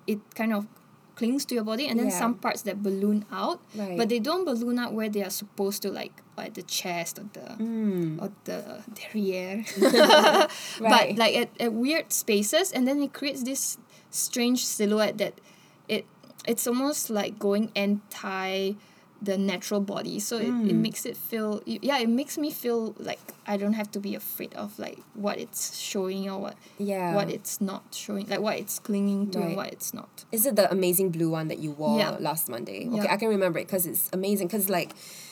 it 0.06 0.20
kind 0.34 0.54
of 0.54 0.66
clings 1.18 1.42
to 1.50 1.54
your 1.58 1.64
body, 1.66 1.84
and 1.90 1.98
then 1.98 2.08
Yeah. 2.14 2.18
some 2.22 2.34
parts 2.38 2.62
that 2.62 2.78
balloon 2.82 3.26
out, 3.34 3.58
Right. 3.74 3.96
but 3.98 4.06
they 4.08 4.20
don't 4.22 4.44
balloon 4.46 4.78
out 4.78 4.92
where 4.94 5.10
they 5.10 5.22
are 5.26 5.34
supposed 5.42 5.82
to, 5.82 5.90
like 5.90 6.14
at 6.38 6.54
the 6.54 6.62
chest 6.62 7.18
or 7.18 7.26
the 7.34 7.46
Mm. 7.58 8.22
or 8.22 8.30
the 8.46 8.58
derriere, 8.94 9.64
Right. 9.82 10.48
but 10.78 11.04
like 11.18 11.34
at, 11.36 11.50
at 11.58 11.72
weird 11.74 12.12
spaces, 12.12 12.70
and 12.72 12.86
then 12.86 13.02
it 13.02 13.12
creates 13.12 13.42
this 13.42 13.78
strange 14.10 14.64
silhouette 14.64 15.18
that 15.18 15.34
it 15.90 16.04
it's 16.46 16.66
almost 16.70 17.10
like 17.10 17.36
going 17.38 17.68
anti 17.76 18.72
the 19.20 19.36
natural 19.36 19.80
body 19.80 20.20
so 20.20 20.36
it, 20.38 20.46
it 20.46 20.52
Mm. 20.76 20.80
makes 20.86 21.04
it 21.04 21.16
feel 21.16 21.60
yeah 21.66 21.98
it 21.98 22.08
makes 22.08 22.38
me 22.38 22.50
feel 22.52 22.94
like 22.98 23.18
i 23.48 23.56
don't 23.56 23.72
have 23.72 23.90
to 23.90 23.98
be 23.98 24.14
afraid 24.14 24.54
of 24.54 24.78
like 24.78 24.98
what 25.14 25.38
it's 25.38 25.76
showing 25.76 26.30
or 26.30 26.38
what 26.38 26.56
yeah 26.78 27.14
what 27.16 27.28
it's 27.28 27.60
not 27.60 27.82
showing 27.92 28.26
like 28.28 28.40
what 28.40 28.56
it's 28.58 28.78
clinging 28.78 29.28
to 29.32 29.38
and 29.42 29.56
what 29.56 29.72
it's 29.72 29.92
not 29.92 30.24
Is 30.30 30.46
it 30.46 30.54
the 30.54 30.70
amazing 30.70 31.10
blue 31.10 31.30
one 31.30 31.48
that 31.48 31.58
you 31.58 31.72
wore 31.72 31.98
Yeah. 31.98 32.16
last 32.20 32.48
Monday? 32.48 32.86
Okay, 32.86 32.96
Yeah. 33.04 33.12
I 33.12 33.16
can 33.16 33.28
remember 33.28 33.58
it 33.58 33.66
because 33.66 33.86
it's 33.86 34.08
amazing. 34.12 34.46
Because 34.48 34.68
like, 34.68 34.90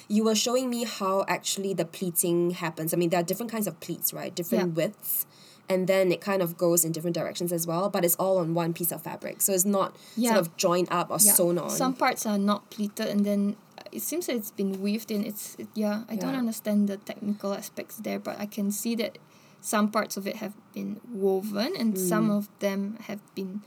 you 0.08 0.24
were 0.24 0.34
showing 0.34 0.70
me 0.70 0.84
how 0.84 1.24
actually 1.28 1.74
the 1.74 1.84
pleating 1.84 2.50
happens. 2.64 2.94
I 2.94 2.96
mean, 2.96 3.10
there 3.10 3.20
are 3.20 3.28
different 3.30 3.52
kinds 3.52 3.66
of 3.66 3.78
pleats, 3.80 4.12
right? 4.14 4.32
Different 4.34 4.68
Yeah. 4.70 4.74
widths, 4.80 5.26
and 5.68 5.86
then 5.88 6.12
it 6.12 6.20
kind 6.20 6.42
of 6.42 6.56
goes 6.56 6.84
in 6.84 6.92
different 6.92 7.14
directions 7.14 7.52
as 7.52 7.66
well. 7.66 7.88
But 7.90 8.04
it's 8.04 8.14
all 8.16 8.38
on 8.38 8.54
one 8.54 8.72
piece 8.72 8.92
of 8.92 9.02
fabric, 9.02 9.40
so 9.40 9.52
it's 9.52 9.64
not 9.64 9.96
Yeah. 10.16 10.30
sort 10.34 10.40
of 10.46 10.56
joined 10.56 10.88
up 10.90 11.10
or 11.10 11.18
yeah 11.20 11.32
sewn 11.32 11.58
on. 11.58 11.70
some 11.70 11.94
parts 11.94 12.24
are 12.26 12.38
not 12.38 12.70
pleated 12.70 13.08
and 13.08 13.24
then 13.24 13.56
it 13.92 14.02
seems 14.02 14.26
that 14.26 14.36
it's 14.36 14.50
been 14.50 14.80
weaved 14.82 15.10
in 15.10 15.24
it's 15.24 15.54
it, 15.58 15.68
yeah 15.74 16.02
i 16.08 16.16
don't 16.16 16.34
understand 16.34 16.88
the 16.88 16.96
technical 16.98 17.54
aspects 17.54 17.96
there 17.98 18.18
but 18.18 18.38
i 18.40 18.44
can 18.44 18.70
see 18.70 18.94
that 18.96 19.16
some 19.60 19.91
parts 19.91 20.17
of 20.17 20.26
it 20.26 20.36
have 20.36 20.52
been 20.74 21.00
woven 21.12 21.72
and 21.79 21.94
Mm. 21.94 22.08
some 22.08 22.31
of 22.31 22.48
them 22.58 22.96
have 23.08 23.20
been 23.34 23.62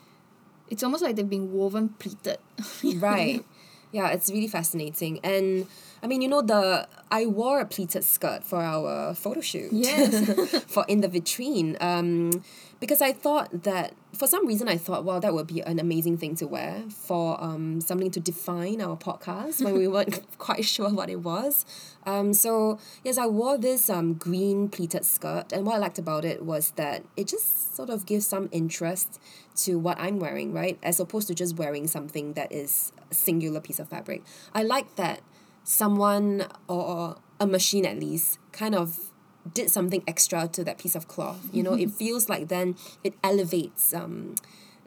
it's 0.70 0.84
almost 0.84 1.02
like 1.04 1.16
they've 1.16 1.30
been 1.30 1.52
woven 1.54 1.90
pleated 2.00 2.38
right 3.00 3.44
yeah 3.92 4.10
it's 4.10 4.30
really 4.30 4.48
fascinating 4.48 5.20
and 5.24 5.66
i 6.04 6.08
mean 6.08 6.22
you 6.22 6.28
know 6.28 6.42
the 6.42 6.88
i 7.12 7.26
wore 7.26 7.60
a 7.60 7.66
pleated 7.66 8.04
skirt 8.04 8.44
for 8.44 8.60
our 8.62 9.14
photo 9.16 9.42
shoot 9.42 9.72
Yes. 9.72 10.64
for 10.68 10.86
in 10.88 11.02
the 11.02 11.08
vitrine 11.10 11.76
um 11.82 12.32
because 12.80 13.02
i 13.02 13.12
thought 13.12 13.64
that 13.64 13.94
for 14.20 14.28
some 14.28 14.46
reason 14.46 14.68
i 14.68 14.78
thought 14.78 15.06
well 15.06 15.20
that 15.20 15.34
would 15.34 15.48
be 15.48 15.62
an 15.62 15.80
amazing 15.80 16.18
thing 16.18 16.36
to 16.36 16.46
wear 16.46 16.84
for 16.90 17.42
um 17.44 17.80
something 17.80 18.12
to 18.12 18.20
define 18.20 18.82
our 18.82 18.98
podcast 18.98 19.64
when 19.64 19.74
we 19.74 19.88
weren't 19.94 20.20
quite 20.38 20.66
sure 20.66 20.90
what 20.90 21.10
it 21.10 21.22
was 21.22 21.66
um 22.06 22.34
so 22.34 22.78
yes 23.04 23.18
i 23.18 23.26
wore 23.26 23.58
this 23.58 23.90
um 23.90 24.14
green 24.14 24.68
pleated 24.68 25.06
skirt 25.06 25.54
and 25.54 25.66
what 25.66 25.76
i 25.76 25.78
liked 25.78 25.98
about 25.98 26.26
it 26.26 26.44
was 26.44 26.72
that 26.72 27.04
it 27.16 27.28
just 27.28 27.76
sort 27.76 27.90
of 27.90 28.06
gives 28.06 28.28
some 28.28 28.50
interest 28.52 29.20
to 29.64 29.78
what 29.78 30.00
I'm 30.00 30.20
wearing, 30.20 30.54
right? 30.54 30.78
As 30.82 31.00
opposed 31.00 31.28
to 31.28 31.36
just 31.36 31.58
wearing 31.58 31.88
something 31.88 32.34
that 32.34 32.52
is 32.52 32.92
a 33.12 33.14
singular 33.14 33.60
piece 33.60 33.80
of 33.80 33.90
fabric. 33.90 34.24
I 34.54 34.64
like 34.64 34.96
that 34.96 35.22
someone 35.64 36.48
or 36.68 37.18
a 37.40 37.46
machine 37.46 37.86
at 37.86 38.00
least 38.00 38.40
kind 38.52 38.74
of 38.74 39.12
did 39.54 39.70
something 39.70 40.04
extra 40.08 40.48
to 40.50 40.64
that 40.64 40.78
piece 40.78 40.96
of 40.96 41.08
cloth. 41.08 41.48
You 41.52 41.64
know, 41.64 41.74
it 41.74 41.92
feels 42.02 42.30
like 42.30 42.48
then 42.48 42.76
it 43.04 43.14
elevates 43.24 43.94
um 43.94 44.36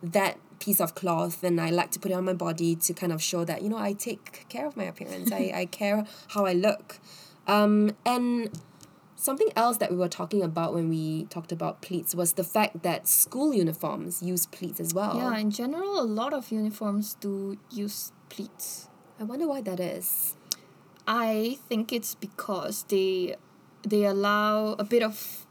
that 0.03 0.37
piece 0.59 0.81
of 0.81 0.95
cloth 0.95 1.43
and 1.43 1.61
I 1.61 1.71
like 1.71 1.91
to 1.93 1.99
put 1.99 2.11
it 2.11 2.15
on 2.15 2.25
my 2.25 2.35
body 2.35 2.77
to 2.77 2.93
kind 2.95 3.13
of 3.13 3.21
show 3.23 3.45
that, 3.45 3.63
you 3.63 3.69
know, 3.69 3.79
I 3.79 3.93
take 3.95 4.47
care 4.49 4.67
of 4.67 4.77
my 4.77 4.85
appearance. 4.85 5.33
I, 5.33 5.53
I 5.55 5.67
care 5.67 6.05
how 6.29 6.47
I 6.47 6.53
look. 6.53 6.99
Um 7.47 7.97
and 8.07 8.51
Something 9.15 9.51
else 9.55 9.77
that 9.77 9.93
we 9.93 9.97
were 9.97 10.09
talking 10.09 10.43
about 10.43 10.75
when 10.75 10.89
we 10.89 11.27
talked 11.27 11.53
about 11.53 11.81
pleats 11.81 12.13
was 12.13 12.33
the 12.33 12.43
fact 12.43 12.83
that 12.83 13.07
school 13.07 13.55
uniforms 13.55 14.21
use 14.21 14.47
pleats 14.47 14.81
as 14.81 14.93
well. 14.93 15.17
yeah 15.17 15.37
in 15.39 15.53
general 15.53 16.01
a 16.01 16.03
lot 16.03 16.33
of 16.35 16.51
uniforms 16.51 17.15
do 17.21 17.57
use 17.71 18.11
pleats 18.31 18.89
I 19.21 19.25
wonder 19.25 19.47
why 19.47 19.61
that 19.61 19.79
is. 19.79 20.35
I 21.07 21.59
think 21.69 21.93
it's 21.93 22.17
because 22.17 22.85
they 22.89 23.37
they 23.87 24.05
allow 24.05 24.73
a 24.79 24.85
bit 24.85 25.03
of 25.03 25.47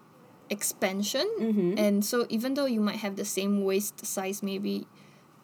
expansion 0.49 1.25
Mm-hmm. 1.39 1.77
and 1.77 2.03
so 2.05 2.25
even 2.29 2.53
though 2.55 2.65
you 2.67 2.81
might 2.81 2.97
have 2.99 3.15
the 3.15 3.23
same 3.25 3.63
waist 3.63 4.05
size 4.05 4.43
maybe 4.43 4.85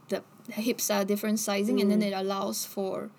the 0.10 0.22
hips 0.51 0.89
are 0.91 1.06
different 1.06 1.39
sizing 1.39 1.79
and 1.82 1.89
then 1.91 2.01
Mm. 2.01 2.08
it 2.12 2.13
allows 2.13 2.65
for 2.65 3.10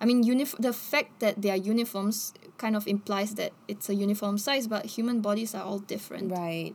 I 0.00 0.04
mean 0.04 0.24
unif- 0.24 0.60
the 0.60 0.72
fact 0.72 1.20
that 1.20 1.40
they 1.42 1.50
are 1.50 1.56
uniforms 1.56 2.32
kind 2.58 2.76
of 2.76 2.86
implies 2.86 3.34
that 3.36 3.52
it's 3.68 3.88
a 3.88 3.94
uniform 3.94 4.36
size 4.38 4.66
but 4.68 4.84
human 4.96 5.20
bodies 5.20 5.54
are 5.54 5.62
all 5.64 5.78
different. 5.80 6.30
Right. 6.32 6.74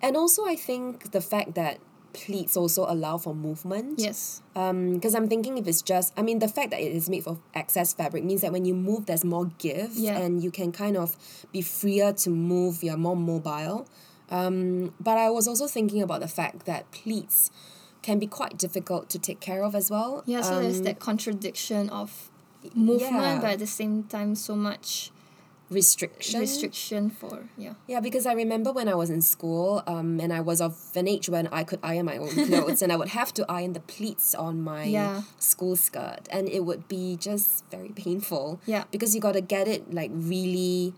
And 0.00 0.16
also, 0.16 0.46
I 0.46 0.56
think 0.56 1.12
the 1.12 1.20
fact 1.20 1.54
that 1.54 1.76
pleats 2.16 2.56
also 2.56 2.86
allow 2.88 3.18
for 3.18 3.34
movement. 3.34 3.98
Yes. 3.98 4.40
Because 4.54 5.14
I'm 5.14 5.28
thinking 5.28 5.58
if 5.58 5.66
it's 5.68 5.82
just, 5.82 6.12
I 6.16 6.22
mean, 6.22 6.38
the 6.38 6.48
fact 6.48 6.70
that 6.70 6.80
it 6.80 6.92
is 6.92 7.08
made 7.08 7.26
of 7.26 7.38
excess 7.54 7.92
fabric 7.92 8.24
means 8.24 8.40
that 8.40 8.52
when 8.52 8.64
you 8.64 8.74
move, 8.74 9.04
there's 9.06 9.24
more 9.24 9.46
give 9.58 9.92
Yeah. 9.94 10.18
and 10.18 10.42
you 10.42 10.50
can 10.50 10.72
kind 10.72 10.96
of 10.96 11.16
be 11.52 11.60
freer 11.62 12.12
to 12.24 12.30
move, 12.30 12.82
you're 12.82 12.96
more 12.96 13.16
mobile. 13.16 13.86
Um, 14.30 14.92
but 14.98 15.16
I 15.18 15.30
was 15.30 15.46
also 15.46 15.66
thinking 15.68 16.02
about 16.02 16.20
the 16.20 16.28
fact 16.28 16.64
that 16.66 16.90
pleats 16.90 17.50
can 18.02 18.18
be 18.18 18.26
quite 18.26 18.56
difficult 18.58 19.08
to 19.10 19.18
take 19.18 19.40
care 19.40 19.62
of 19.62 19.74
as 19.74 19.90
well. 19.90 20.22
Yeah, 20.26 20.40
so 20.40 20.60
there's 20.60 20.78
Um, 20.78 20.84
that 20.84 20.98
contradiction 20.98 21.88
of 21.90 22.30
movement, 22.74 23.12
yeah. 23.12 23.40
but 23.40 23.50
at 23.50 23.58
the 23.58 23.66
same 23.66 24.04
time, 24.04 24.34
so 24.34 24.56
much 24.56 25.12
restriction. 25.70 26.40
restriction 26.40 27.10
for 27.10 27.48
yeah. 27.56 27.74
Yeah, 27.86 28.00
because 28.00 28.26
I 28.26 28.32
remember 28.32 28.72
when 28.72 28.88
I 28.88 28.94
was 28.94 29.10
in 29.10 29.20
school, 29.22 29.82
um, 29.86 30.20
and 30.20 30.32
I 30.32 30.40
was 30.40 30.60
of 30.60 30.76
an 30.94 31.08
age 31.08 31.28
when 31.28 31.46
I 31.48 31.64
could 31.64 31.80
iron 31.82 32.06
my 32.06 32.18
own 32.18 32.28
clothes, 32.46 32.82
and 32.82 32.92
I 32.92 32.96
would 32.96 33.08
have 33.08 33.32
to 33.34 33.44
iron 33.48 33.72
the 33.72 33.80
pleats 33.80 34.34
on 34.34 34.62
my 34.62 34.84
Yeah. 34.84 35.22
school 35.38 35.76
skirt, 35.76 36.28
and 36.30 36.48
it 36.48 36.64
would 36.64 36.88
be 36.88 37.16
just 37.16 37.64
very 37.70 37.90
painful. 37.90 38.60
Yeah. 38.66 38.84
Because 38.90 39.14
you 39.14 39.20
got 39.20 39.32
to 39.32 39.40
get 39.40 39.66
it 39.68 39.92
like 39.92 40.10
really, 40.14 40.94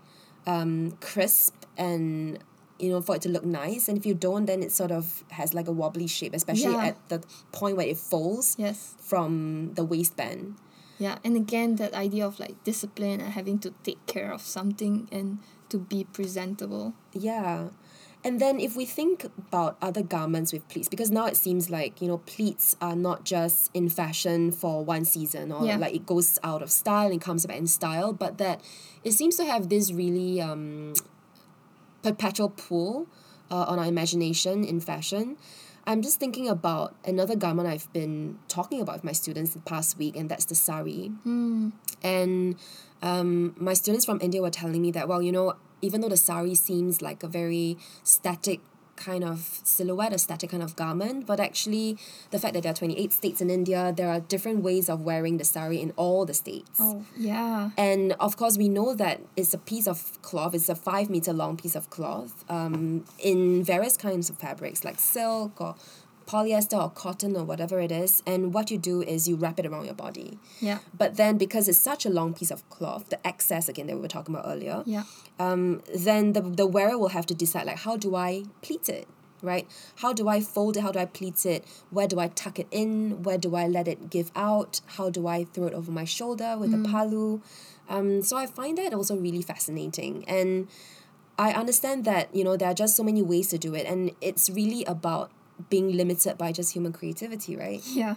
um, 0.47 0.91
crisp 1.01 1.53
and 1.77 2.39
you 2.79 2.89
know 2.89 3.01
for 3.01 3.15
it 3.15 3.21
to 3.23 3.29
look 3.29 3.43
nice, 3.43 3.89
and 3.89 3.97
if 3.97 4.05
you 4.05 4.13
don't, 4.13 4.45
then 4.45 4.63
it 4.63 4.71
sort 4.71 4.91
of 4.91 5.23
has 5.31 5.53
like 5.53 5.67
a 5.67 5.71
wobbly 5.71 6.07
shape, 6.07 6.33
especially 6.33 6.71
Yeah. 6.73 6.85
at 6.95 7.09
the 7.09 7.21
point 7.51 7.75
where 7.75 7.87
it 7.87 7.97
folds 7.97 8.55
Yes. 8.57 8.95
from 8.99 9.73
the 9.75 9.83
waistband. 9.83 10.55
Yeah, 10.99 11.17
and 11.23 11.35
again 11.37 11.77
that 11.77 11.93
idea 11.93 12.27
of 12.27 12.39
like 12.39 12.61
discipline 12.63 13.21
and 13.21 13.31
having 13.33 13.57
to 13.59 13.73
take 13.83 14.05
care 14.05 14.31
of 14.31 14.41
something 14.41 15.07
and 15.11 15.39
to 15.69 15.77
be 15.79 16.03
presentable. 16.03 16.93
Yeah. 17.13 17.69
And 18.21 18.41
then 18.41 18.59
if 18.59 18.75
we 18.75 18.85
think 18.85 19.23
about 19.37 19.77
other 19.81 20.03
garments 20.03 20.51
with 20.51 20.67
pleats, 20.67 20.89
because 20.89 21.09
now 21.09 21.25
it 21.27 21.37
seems 21.37 21.69
like, 21.69 22.01
you 22.01 22.09
know, 22.09 22.17
pleats 22.17 22.75
are 22.81 22.95
not 22.95 23.23
just 23.23 23.71
in 23.73 23.87
fashion 23.87 24.51
for 24.51 24.83
one 24.83 25.05
season 25.05 25.53
or 25.53 25.65
Yeah. 25.65 25.77
like 25.77 25.95
it 25.95 26.05
goes 26.05 26.37
out 26.43 26.61
of 26.61 26.69
style 26.69 27.09
and 27.11 27.21
comes 27.21 27.45
back 27.45 27.55
in 27.57 27.67
style, 27.67 28.11
but 28.11 28.37
that 28.37 28.59
it 29.05 29.13
seems 29.13 29.37
to 29.37 29.45
have 29.45 29.69
this 29.69 29.93
really 29.93 30.41
um, 30.41 30.95
perpetual 32.03 32.49
pull 32.49 33.07
uh, 33.49 33.65
on 33.67 33.79
our 33.79 33.85
imagination 33.85 34.65
in 34.65 34.81
fashion. 34.81 35.37
I'm 35.85 36.01
just 36.01 36.19
thinking 36.19 36.47
about 36.47 36.95
another 37.05 37.35
garment 37.35 37.67
I've 37.67 37.91
been 37.93 38.39
talking 38.47 38.81
about 38.81 38.95
with 38.95 39.03
my 39.03 39.11
students 39.11 39.53
the 39.53 39.59
past 39.59 39.97
week, 39.97 40.15
and 40.15 40.29
that's 40.29 40.45
the 40.45 40.55
sari. 40.55 41.07
Hmm. 41.23 41.69
And 42.03 42.55
um, 43.01 43.55
my 43.57 43.73
students 43.73 44.05
from 44.05 44.19
India 44.21 44.41
were 44.41 44.49
telling 44.49 44.81
me 44.81 44.91
that, 44.91 45.07
well, 45.07 45.21
you 45.21 45.31
know, 45.31 45.55
even 45.81 46.01
though 46.01 46.09
the 46.09 46.17
sari 46.17 46.55
seems 46.55 47.01
like 47.01 47.23
a 47.23 47.27
very 47.27 47.77
static 48.03 48.59
kind 48.99 49.23
of 49.23 49.59
silhouette, 49.63 50.13
a 50.13 50.19
static 50.19 50.51
kind 50.51 50.61
of 50.61 50.75
garment, 50.75 51.25
but 51.25 51.39
actually 51.39 51.97
the 52.31 52.39
fact 52.39 52.53
that 52.53 52.63
there 52.63 52.71
are 52.71 52.75
28 52.75 53.13
states 53.13 53.41
in 53.41 53.49
India, 53.49 53.93
there 53.95 54.09
are 54.09 54.19
different 54.19 54.61
ways 54.61 54.89
of 54.89 55.01
wearing 55.01 55.37
the 55.37 55.45
sari 55.45 55.81
in 55.81 55.91
all 55.95 56.25
the 56.25 56.33
states. 56.33 56.77
Oh 56.79 57.05
yeah. 57.17 57.71
And 57.77 58.13
of 58.19 58.37
course, 58.37 58.57
we 58.57 58.69
know 58.69 58.93
that 58.95 59.21
it's 59.35 59.53
a 59.53 59.57
piece 59.57 59.87
of 59.87 60.21
cloth, 60.21 60.53
it's 60.53 60.69
a 60.69 60.75
five 60.75 61.09
meter 61.09 61.33
long 61.33 61.57
piece 61.57 61.75
of 61.75 61.89
cloth 61.89 62.43
um, 62.49 63.05
in 63.17 63.63
various 63.63 63.97
kinds 63.97 64.29
of 64.29 64.37
fabrics 64.37 64.83
like 64.83 64.99
silk 64.99 65.59
or 65.59 65.75
polyester 66.29 66.77
or 66.81 66.89
cotton 67.03 67.35
or 67.35 67.43
whatever 67.43 67.77
it 67.79 67.91
is. 67.91 68.21
And 68.31 68.53
what 68.53 68.69
you 68.71 68.77
do 68.77 69.01
is 69.01 69.27
you 69.29 69.35
wrap 69.35 69.57
it 69.59 69.65
around 69.65 69.85
your 69.85 69.93
body. 70.05 70.37
Yeah. 70.59 70.79
But 71.01 71.17
then 71.17 71.37
because 71.37 71.67
it's 71.67 71.79
such 71.91 72.05
a 72.05 72.09
long 72.19 72.33
piece 72.33 72.51
of 72.51 72.67
cloth, 72.69 73.09
the 73.09 73.19
excess 73.31 73.67
again 73.69 73.87
that 73.87 73.95
we 73.95 74.01
were 74.01 74.07
talking 74.17 74.35
about 74.35 74.47
earlier, 74.53 74.83
Yeah. 74.85 75.03
um, 75.39 75.81
then 76.07 76.33
the, 76.33 76.41
the 76.41 76.67
wearer 76.67 76.97
will 76.97 77.09
have 77.19 77.25
to 77.27 77.35
decide 77.43 77.65
like 77.65 77.79
how 77.79 77.95
do 77.97 78.15
I 78.15 78.43
pleat 78.61 78.89
it, 78.89 79.07
right? 79.41 79.65
How 80.03 80.11
do 80.13 80.27
I 80.35 80.39
fold 80.41 80.77
it? 80.77 80.81
How 80.81 80.91
do 80.91 80.99
I 80.99 81.05
pleat 81.05 81.45
it? 81.45 81.63
Where 81.89 82.07
do 82.07 82.19
I 82.19 82.27
tuck 82.27 82.59
it 82.59 82.67
in? 82.71 83.23
Where 83.23 83.37
do 83.37 83.55
I 83.55 83.65
let 83.67 83.87
it 83.87 84.09
give 84.09 84.31
out? 84.35 84.81
How 84.97 85.09
do 85.09 85.27
I 85.27 85.45
throw 85.45 85.65
it 85.67 85.73
over 85.73 85.91
my 85.91 86.05
shoulder 86.05 86.57
with 86.59 86.73
a 86.73 86.77
pallu? 86.77 87.41
Um, 87.95 88.21
so 88.21 88.37
I 88.37 88.45
find 88.45 88.77
that 88.77 88.93
also 88.93 89.15
really 89.17 89.41
fascinating. 89.41 90.23
And 90.27 90.67
I 91.39 91.53
understand 91.53 92.03
that, 92.05 92.35
you 92.35 92.43
know, 92.43 92.55
there 92.57 92.69
are 92.69 92.73
just 92.83 92.95
so 92.95 93.03
many 93.03 93.21
ways 93.21 93.47
to 93.49 93.57
do 93.57 93.73
it. 93.73 93.85
And 93.87 94.11
it's 94.21 94.49
really 94.49 94.83
about 94.85 95.31
being 95.69 95.91
limited 95.95 96.37
by 96.37 96.51
just 96.51 96.73
human 96.73 96.93
creativity, 96.93 97.55
right? 97.55 97.81
Yeah. 97.85 98.15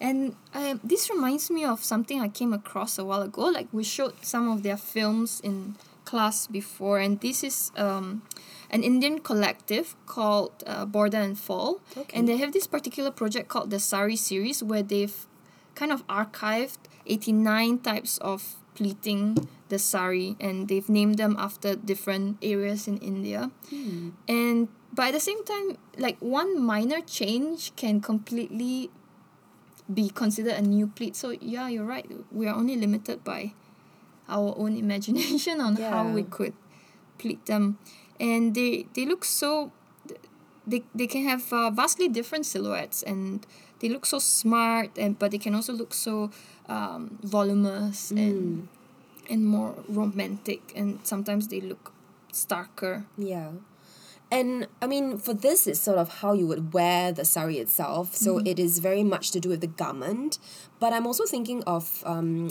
And 0.00 0.36
um, 0.54 0.80
this 0.84 1.08
reminds 1.10 1.50
me 1.50 1.64
of 1.64 1.82
something 1.82 2.20
I 2.20 2.28
came 2.28 2.52
across 2.52 2.98
a 2.98 3.04
while 3.04 3.22
ago. 3.22 3.42
Like 3.46 3.68
we 3.72 3.82
showed 3.84 4.24
some 4.24 4.48
of 4.50 4.62
their 4.62 4.76
films 4.76 5.40
in 5.40 5.76
class 6.04 6.46
before, 6.46 6.98
and 6.98 7.20
this 7.20 7.42
is 7.42 7.72
um, 7.76 8.22
an 8.70 8.82
Indian 8.82 9.18
collective 9.20 9.96
called 10.06 10.52
uh, 10.66 10.84
Border 10.84 11.18
and 11.18 11.38
Fall, 11.38 11.80
Okay. 11.96 12.16
and 12.16 12.28
they 12.28 12.36
have 12.36 12.52
this 12.52 12.66
particular 12.66 13.10
project 13.10 13.48
called 13.48 13.70
the 13.70 13.80
Sari 13.80 14.16
series, 14.16 14.62
where 14.62 14.82
they've 14.82 15.26
kind 15.74 15.90
of 15.92 16.06
archived 16.06 16.78
eighty 17.06 17.32
nine 17.32 17.78
types 17.78 18.18
of 18.18 18.54
pleating 18.74 19.48
the 19.68 19.78
sari, 19.78 20.36
and 20.38 20.68
they've 20.68 20.88
named 20.88 21.16
them 21.16 21.34
after 21.38 21.74
different 21.74 22.36
areas 22.42 22.86
in 22.86 22.98
India 22.98 23.50
and 24.28 24.68
but 24.96 25.08
at 25.08 25.12
the 25.12 25.20
same 25.20 25.44
time 25.44 25.76
like 25.98 26.16
one 26.20 26.60
minor 26.60 27.00
change 27.00 27.76
can 27.76 28.00
completely 28.00 28.90
be 29.92 30.08
considered 30.08 30.54
a 30.54 30.62
new 30.62 30.86
pleat. 30.88 31.14
So 31.14 31.30
yeah 31.30 31.68
you're 31.68 31.84
right. 31.84 32.10
We 32.32 32.48
are 32.48 32.56
only 32.56 32.76
limited 32.76 33.22
by 33.22 33.52
our 34.28 34.54
own 34.56 34.76
imagination 34.84 35.60
on 35.60 35.76
how 35.76 36.08
we 36.08 36.24
could 36.24 36.54
pleat 37.18 37.44
them. 37.46 37.78
And 38.18 38.54
they 38.54 38.88
they 38.94 39.04
look 39.04 39.24
so 39.24 39.70
they, 40.66 40.82
they 40.94 41.06
can 41.06 41.22
have 41.24 41.52
uh, 41.52 41.70
vastly 41.70 42.08
different 42.08 42.44
silhouettes 42.44 43.02
and 43.02 43.46
they 43.78 43.88
look 43.88 44.04
so 44.06 44.18
smart 44.18 44.98
and 44.98 45.18
but 45.18 45.30
they 45.30 45.38
can 45.38 45.54
also 45.54 45.72
look 45.72 45.94
so 45.94 46.30
um, 46.68 47.18
voluminous 47.22 48.10
and 48.10 48.68
and 49.28 49.46
more 49.46 49.74
romantic 49.88 50.72
and 50.74 51.00
sometimes 51.04 51.48
they 51.48 51.60
look 51.60 51.92
starker. 52.32 53.04
Yeah. 53.18 53.50
And 54.30 54.66
I 54.82 54.86
mean, 54.86 55.18
for 55.18 55.34
this, 55.34 55.66
it's 55.66 55.78
sort 55.80 55.98
of 55.98 56.20
how 56.20 56.32
you 56.32 56.46
would 56.48 56.72
wear 56.72 57.12
the 57.12 57.24
sari 57.24 57.58
itself. 57.58 58.14
So 58.16 58.38
it 58.44 58.58
is 58.58 58.80
very 58.80 59.04
much 59.04 59.30
to 59.32 59.40
do 59.40 59.48
with 59.48 59.60
the 59.60 59.68
garment. 59.68 60.38
But 60.80 60.92
I'm 60.92 61.06
also 61.06 61.24
thinking 61.26 61.62
of 61.64 62.02
um, 62.04 62.50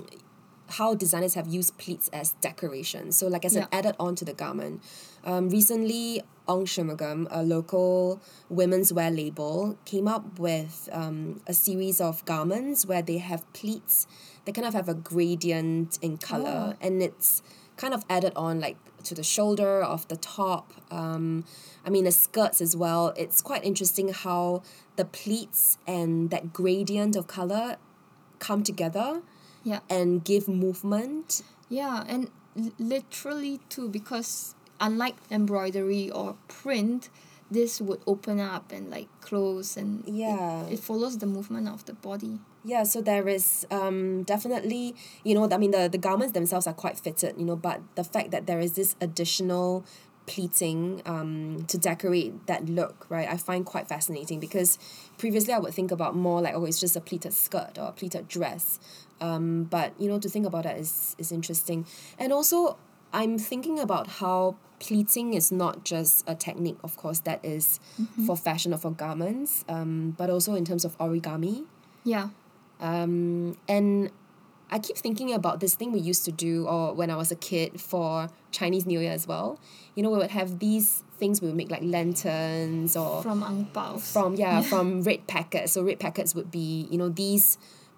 how 0.70 0.96
designers 0.96 1.34
have 1.34 1.48
used 1.48 1.78
pleats 1.78 2.10
as 2.14 2.32
decoration. 2.42 3.12
So, 3.12 3.28
like 3.28 3.44
said, 3.50 3.68
Yeah. 3.72 3.78
added 3.78 3.96
on 4.00 4.16
to 4.16 4.26
the 4.26 4.34
garment. 4.34 4.82
Um, 5.26 5.50
recently, 5.50 6.22
Ong 6.48 6.66
Shunmugam, 6.66 7.28
a 7.30 7.44
local 7.44 8.22
women's 8.50 8.94
wear 8.94 9.12
label, 9.12 9.78
came 9.86 10.08
up 10.08 10.40
with 10.40 10.88
um, 10.92 11.42
a 11.48 11.54
series 11.54 12.00
of 12.00 12.24
garments 12.26 12.86
where 12.86 13.02
they 13.02 13.18
have 13.18 13.52
pleats. 13.54 14.08
They 14.46 14.52
kind 14.52 14.68
of 14.68 14.74
have 14.74 14.88
a 14.88 14.94
gradient 14.94 15.98
in 16.02 16.18
color, 16.18 16.78
and 16.80 17.02
it's 17.02 17.42
kind 17.78 17.94
of 17.94 18.04
added 18.10 18.34
on 18.36 18.60
like 18.60 18.78
to 19.04 19.14
the 19.16 19.24
shoulder 19.24 19.82
of 19.82 20.08
the 20.08 20.16
top. 20.18 20.74
Um, 20.92 21.46
I 21.86 21.90
mean 21.90 22.06
the 22.06 22.12
skirts 22.12 22.62
as 22.62 22.76
well. 22.76 23.14
It's 23.18 23.42
quite 23.42 23.64
interesting 23.64 24.10
how 24.14 24.64
the 24.96 25.06
pleats 25.06 25.78
and 25.86 26.30
that 26.32 26.54
gradient 26.54 27.16
of 27.16 27.28
color 27.28 27.78
come 28.40 28.64
together 28.64 29.22
yeah 29.64 29.80
and 29.90 30.24
give 30.24 30.48
movement. 30.48 31.42
Yeah, 31.70 32.04
and 32.08 32.30
l- 32.58 32.72
literally 32.78 33.60
too, 33.70 33.90
because 33.90 34.54
unlike 34.80 35.16
embroidery 35.32 36.12
or 36.12 36.36
print, 36.48 37.10
this 37.50 37.82
would 37.82 38.02
open 38.06 38.40
up 38.40 38.72
and 38.72 38.90
like 38.92 39.08
close, 39.22 39.76
and 39.78 40.08
it- 40.08 40.14
Yeah. 40.14 40.64
it, 40.68 40.80
follows 40.80 41.18
the 41.18 41.26
movement 41.26 41.68
of 41.68 41.86
the 41.86 41.94
body. 41.94 42.40
Yeah, 42.68 42.82
so 42.82 43.00
there 43.00 43.28
is 43.30 43.68
um 43.70 44.24
definitely 44.24 44.96
you 45.24 45.36
know 45.36 45.48
I 45.52 45.58
mean 45.58 45.70
the 45.70 45.88
the 45.88 46.00
garments 46.00 46.34
themselves 46.34 46.66
are 46.66 46.74
quite 46.74 46.98
fitted 46.98 47.36
you 47.38 47.46
know 47.46 47.56
but 47.56 47.80
the 47.94 48.04
fact 48.04 48.32
that 48.32 48.48
there 48.48 48.60
is 48.60 48.74
this 48.74 48.96
additional 49.00 49.86
pleating 50.26 51.04
um 51.06 51.64
to 51.68 51.78
decorate 51.78 52.48
that 52.48 52.66
look 52.68 53.06
right 53.08 53.30
I 53.30 53.38
find 53.38 53.68
quite 53.68 53.88
fascinating 53.88 54.40
because 54.40 54.80
previously 55.20 55.54
I 55.54 55.60
would 55.60 55.76
think 55.76 55.92
about 55.92 56.16
more 56.16 56.42
like 56.42 56.56
oh 56.56 56.66
it's 56.66 56.80
just 56.80 56.96
a 56.96 57.02
pleated 57.02 57.34
skirt 57.34 57.78
or 57.78 57.90
a 57.90 57.92
pleated 57.92 58.28
dress. 58.28 58.80
Um 59.22 59.66
but 59.66 59.94
you 60.02 60.10
know 60.10 60.18
to 60.18 60.28
think 60.28 60.48
about 60.48 60.64
that 60.64 60.78
is 60.80 61.16
is 61.20 61.32
interesting. 61.32 61.86
And 62.18 62.34
also 62.34 62.78
I'm 63.14 63.38
thinking 63.38 63.78
about 63.78 64.08
how 64.08 64.56
pleating 64.80 65.36
is 65.36 65.52
not 65.52 65.86
just 65.86 66.28
a 66.28 66.34
technique 66.34 66.80
of 66.84 66.98
course 66.98 67.20
that 67.20 67.46
is 67.46 67.80
for 68.26 68.36
fashion 68.36 68.74
or 68.74 68.78
for 68.78 68.90
garments 68.90 69.64
um 69.70 70.16
but 70.18 70.32
also 70.32 70.56
in 70.56 70.66
terms 70.66 70.84
of 70.84 70.98
origami. 70.98 71.66
Yeah, 72.04 72.30
um, 72.80 73.58
and 73.68 74.12
I 74.72 74.80
keep 74.80 74.98
thinking 74.98 75.34
about 75.34 75.60
this 75.60 75.76
thing 75.76 75.92
we 75.92 76.00
used 76.00 76.26
to 76.26 76.32
do, 76.32 76.68
or 76.68 76.94
when 76.94 77.10
I 77.10 77.16
was 77.16 77.32
a 77.32 77.36
kid 77.36 77.80
for 77.80 78.30
Chinese 78.52 78.86
New 78.86 79.00
Year 79.00 79.12
as 79.12 79.28
well. 79.28 79.60
You 79.96 80.04
know, 80.04 80.10
we 80.10 80.18
would 80.18 80.32
have 80.32 80.60
these 80.60 81.04
things 81.18 81.42
we 81.42 81.48
would 81.48 81.56
make 81.56 81.72
like 81.72 81.82
lanterns 81.82 82.98
or 82.98 83.22
from 83.22 83.42
ang 83.44 83.66
from 84.00 84.36
yeah, 84.36 84.62
from 84.72 85.04
red 85.04 85.28
packets. 85.28 85.74
So 85.74 85.84
red 85.84 86.00
packets 86.00 86.36
would 86.36 86.52
be 86.52 86.88
you 86.90 86.98
know 86.98 87.10
these 87.10 87.58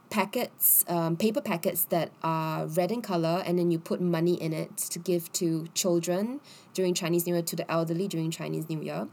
packets, 0.09 0.85
um, 0.87 1.17
paper 1.17 1.41
packets 1.41 1.85
that 1.85 2.11
are 2.23 2.65
red 2.65 2.91
in 2.91 3.01
color, 3.01 3.43
and 3.45 3.57
then 3.57 3.71
you 3.71 3.79
put 3.79 4.01
money 4.01 4.33
in 4.35 4.53
it 4.53 4.77
to 4.77 4.99
give 4.99 5.31
to 5.33 5.67
children 5.73 6.39
during 6.73 6.93
Chinese 6.93 7.25
New 7.25 7.33
Year, 7.33 7.41
to 7.43 7.55
the 7.55 7.69
elderly 7.71 8.07
during 8.07 8.31
Chinese 8.31 8.69
New 8.69 8.81
Year. 8.81 9.07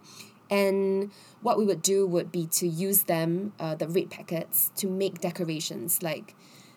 And 0.50 1.10
what 1.42 1.58
we 1.58 1.64
would 1.64 1.82
do 1.82 2.06
would 2.06 2.30
be 2.30 2.46
to 2.46 2.68
use 2.68 3.04
them, 3.04 3.52
uh, 3.58 3.74
the 3.74 3.88
red 3.88 4.10
packets, 4.10 4.70
to 4.76 4.88
make 4.88 5.20
decorations 5.20 6.02
like 6.02 6.34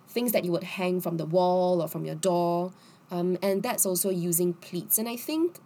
things 0.08 0.32
that 0.32 0.46
you 0.46 0.52
would 0.52 0.64
hang 0.64 1.02
from 1.02 1.18
the 1.18 1.26
wall 1.26 1.82
or 1.82 1.88
from 1.88 2.06
your 2.06 2.16
door. 2.16 2.72
Um, 3.12 3.38
and 3.42 3.64
that's 3.64 3.86
also 3.86 4.10
using 4.10 4.54
pleats. 4.54 4.98
And 4.98 5.08
I 5.08 5.16
think 5.16 5.58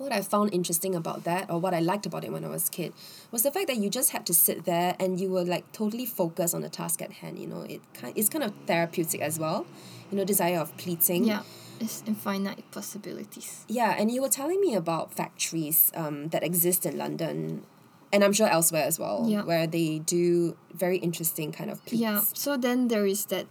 what 0.00 0.12
I 0.12 0.22
found 0.22 0.54
interesting 0.54 0.94
about 0.94 1.24
that, 1.24 1.50
or 1.50 1.58
what 1.58 1.74
I 1.74 1.80
liked 1.80 2.06
about 2.06 2.24
it 2.24 2.32
when 2.32 2.44
I 2.44 2.48
was 2.48 2.68
a 2.68 2.70
kid, 2.70 2.94
was 3.30 3.42
the 3.42 3.52
fact 3.52 3.66
that 3.66 3.76
you 3.76 3.90
just 3.90 4.10
had 4.10 4.24
to 4.26 4.34
sit 4.34 4.64
there 4.64 4.96
and 4.98 5.20
you 5.20 5.28
were 5.28 5.44
like 5.44 5.70
totally 5.72 6.06
focused 6.06 6.54
on 6.54 6.62
the 6.62 6.70
task 6.70 7.02
at 7.02 7.12
hand. 7.12 7.38
You 7.38 7.46
know, 7.46 7.62
it 7.62 7.80
it's 8.16 8.28
kind 8.28 8.42
of 8.42 8.52
therapeutic 8.66 9.20
as 9.20 9.38
well. 9.38 9.66
You 10.10 10.18
know, 10.18 10.24
desire 10.24 10.58
of 10.58 10.76
pleating. 10.78 11.24
Yeah, 11.24 11.42
it's 11.80 12.02
infinite 12.06 12.70
possibilities. 12.70 13.64
Yeah, 13.68 13.96
and 13.98 14.10
you 14.10 14.20
were 14.22 14.28
telling 14.28 14.60
me 14.60 14.74
about 14.74 15.14
factories 15.14 15.90
um, 15.94 16.28
that 16.28 16.42
exist 16.42 16.84
in 16.86 16.98
London, 16.98 17.64
and 18.12 18.22
I'm 18.24 18.32
sure 18.32 18.48
elsewhere 18.48 18.84
as 18.84 18.98
well, 18.98 19.24
Yeah. 19.26 19.42
where 19.42 19.66
they 19.66 19.98
do 19.98 20.56
very 20.74 20.98
interesting 20.98 21.52
kind 21.52 21.70
of 21.70 21.84
pleats. 21.86 22.00
Yeah. 22.02 22.20
So 22.34 22.56
then 22.56 22.88
there 22.88 23.06
is 23.06 23.26
that 23.26 23.46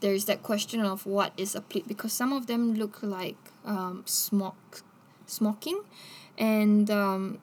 there 0.00 0.14
is 0.14 0.24
that 0.24 0.42
question 0.42 0.80
of 0.80 1.04
what 1.04 1.32
is 1.36 1.54
a 1.54 1.60
pleat 1.60 1.86
because 1.86 2.12
some 2.12 2.32
of 2.32 2.46
them 2.46 2.72
look 2.74 3.02
like 3.02 3.36
um 3.66 4.02
smock 4.06 4.82
smocking 5.26 5.78
and 6.38 6.90
um 6.90 7.38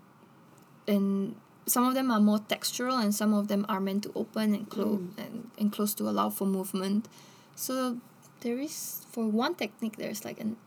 and 0.88 1.36
some 1.68 1.86
of 1.86 1.94
them 1.94 2.10
are 2.10 2.20
more 2.20 2.40
textural 2.40 3.00
and 3.04 3.14
some 3.14 3.34
of 3.34 3.48
them 3.48 3.66
are 3.70 3.80
meant 3.80 4.04
to 4.04 4.12
open 4.16 4.56
and 4.56 4.70
close 4.70 5.02
and, 5.18 5.52
and 5.60 5.72
close 5.72 5.94
to 5.94 6.04
allow 6.10 6.30
for 6.30 6.46
movement. 6.48 7.08
So 7.56 7.98
there 8.42 8.58
is 8.60 9.06
for 9.12 9.28
one 9.28 9.56
technique 9.56 9.98
there's 9.98 10.24
like 10.26 10.40
an 10.40 10.58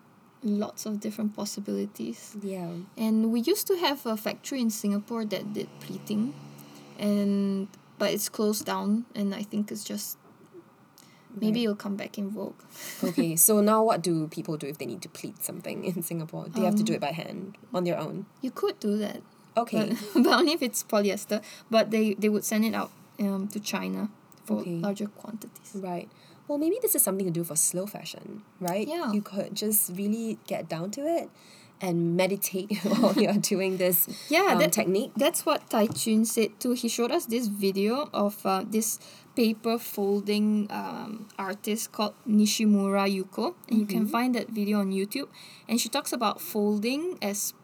lots 0.42 0.86
of 0.86 1.00
different 1.00 1.36
possibilities. 1.36 2.34
Yeah. 2.42 2.70
And 2.96 3.30
we 3.30 3.40
used 3.40 3.66
to 3.66 3.76
have 3.76 4.06
a 4.06 4.16
factory 4.16 4.60
in 4.60 4.70
Singapore 4.70 5.24
that 5.26 5.52
did 5.52 5.68
pleating, 5.80 6.32
and 6.98 7.68
but 7.98 8.10
it's 8.12 8.28
closed 8.28 8.64
down, 8.64 9.04
and 9.14 9.34
I 9.34 9.42
think 9.42 9.70
it's 9.70 9.84
just 9.84 10.16
maybe 11.30 11.60
Right. 11.60 11.64
it'll 11.64 11.76
come 11.76 11.96
back 11.96 12.18
in 12.18 12.30
vogue. 12.30 12.60
okay, 13.04 13.36
so 13.46 13.60
now 13.60 13.82
what 13.84 14.02
do 14.02 14.26
people 14.28 14.56
do 14.56 14.66
if 14.66 14.78
they 14.78 14.86
need 14.86 15.02
to 15.02 15.08
pleat 15.08 15.42
something 15.42 15.84
in 15.84 16.02
Singapore? 16.02 16.46
They 16.48 16.62
have 16.62 16.74
to 16.76 16.82
do 16.82 16.92
Um, 16.92 16.96
it 16.96 17.00
by 17.00 17.12
hand 17.12 17.56
on 17.74 17.84
their 17.84 17.98
own. 17.98 18.26
You 18.40 18.50
could 18.50 18.80
do 18.80 18.96
that, 18.98 19.22
Okay. 19.56 19.94
but, 20.14 20.24
but 20.24 20.32
only 20.40 20.52
if 20.52 20.62
it's 20.62 20.82
polyester. 20.82 21.42
But 21.70 21.90
they 21.90 22.14
they 22.14 22.28
would 22.28 22.44
send 22.44 22.64
it 22.64 22.74
out 22.74 22.90
um 23.20 23.48
to 23.48 23.60
China 23.60 24.08
for 24.44 24.60
Okay. 24.60 24.80
larger 24.80 25.06
quantities. 25.06 25.72
Right. 25.74 26.08
Well, 26.50 26.58
maybe 26.58 26.78
this 26.82 26.96
is 26.98 27.02
something 27.06 27.26
to 27.26 27.30
do 27.30 27.44
for 27.46 27.54
slow 27.54 27.86
fashion, 27.86 28.42
right? 28.58 28.82
Yeah. 28.88 29.12
You 29.14 29.22
could 29.22 29.54
just 29.54 29.94
really 29.94 30.36
get 30.48 30.68
down 30.68 30.90
to 30.98 31.06
it 31.06 31.30
and 31.80 32.16
meditate 32.16 32.76
while 32.82 33.14
you're 33.14 33.38
doing 33.38 33.76
this 33.78 34.08
Yeah, 34.28 34.48
um, 34.52 34.58
that- 34.58 34.72
technique. 34.72 35.12
That's 35.14 35.46
what 35.46 35.70
Tai 35.70 35.86
Chun 35.94 36.24
said 36.26 36.58
too. 36.58 36.72
He 36.72 36.88
showed 36.88 37.12
us 37.14 37.26
this 37.30 37.46
video 37.46 38.10
of 38.12 38.34
uh, 38.44 38.64
this 38.66 38.98
paper 39.36 39.78
folding 39.78 40.66
um, 40.74 41.28
artist 41.38 41.92
called 41.92 42.14
Nishimura 42.26 43.06
Yuko, 43.06 43.54
and 43.70 43.78
you 43.78 43.86
can 43.86 44.04
find 44.10 44.34
that 44.34 44.50
video 44.50 44.80
on 44.80 44.90
YouTube. 44.90 45.28
And 45.68 45.80
she 45.80 45.88
talks 45.88 46.12
about 46.12 46.40
folding 46.40 47.16
as 47.22 47.54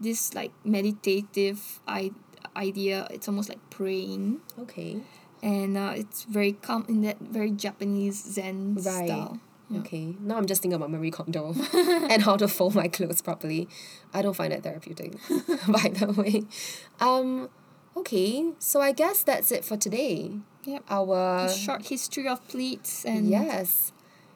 this 0.00 0.32
like 0.32 0.52
meditative 0.64 1.80
I- 1.86 2.12
idea. 2.56 3.06
It's 3.10 3.28
almost 3.28 3.50
like 3.50 3.60
praying, 3.68 4.40
Okay. 4.58 4.96
And 5.42 5.76
uh, 5.76 5.92
it's 5.96 6.24
very 6.24 6.52
calm 6.52 6.84
in 6.88 7.02
that 7.02 7.18
very 7.20 7.50
Japanese 7.50 8.22
Zen 8.24 8.74
Right. 8.74 8.84
style. 9.06 9.38
Yeah. 9.70 9.80
Okay. 9.80 10.16
Now 10.20 10.36
I'm 10.36 10.46
just 10.46 10.62
thinking 10.62 10.74
about 10.76 10.90
Marie 10.90 11.10
Kondo 11.12 11.54
and 12.10 12.22
how 12.22 12.36
to 12.36 12.48
fold 12.48 12.74
my 12.74 12.88
clothes 12.88 13.22
properly. 13.22 13.68
I 14.12 14.20
don't 14.22 14.34
find 14.34 14.52
that 14.52 14.62
therapeutic, 14.64 15.12
by 15.68 15.88
the 15.94 16.12
way. 16.16 16.42
Um, 17.00 17.48
okay. 17.96 18.50
So 18.58 18.80
I 18.80 18.90
guess 18.92 19.22
that's 19.22 19.52
it 19.52 19.64
for 19.64 19.76
today. 19.76 20.32
Yep. 20.64 20.82
Our 20.90 21.46
A 21.46 21.52
short 21.54 21.86
history 21.86 22.26
of 22.28 22.46
pleats 22.48 23.04
and 23.04 23.28
Yes. 23.28 23.92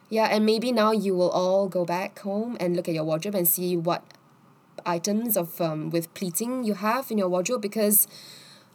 Yeah, 0.09 0.27
and 0.31 0.47
maybe 0.47 0.71
now 0.71 0.93
you 0.93 1.15
will 1.17 1.31
all 1.31 1.69
go 1.69 1.85
back 1.85 2.21
home 2.21 2.57
and 2.61 2.77
look 2.77 2.89
at 2.89 2.95
your 2.95 3.05
wardrobe 3.05 3.35
and 3.35 3.49
see 3.49 3.77
what 3.77 4.05
items 4.87 5.37
of 5.37 5.61
um 5.61 5.89
with 5.91 6.13
pleating 6.15 6.63
you 6.63 6.75
have 6.75 7.11
in 7.11 7.17
your 7.19 7.29
wardrobe 7.29 7.63
because 7.63 8.07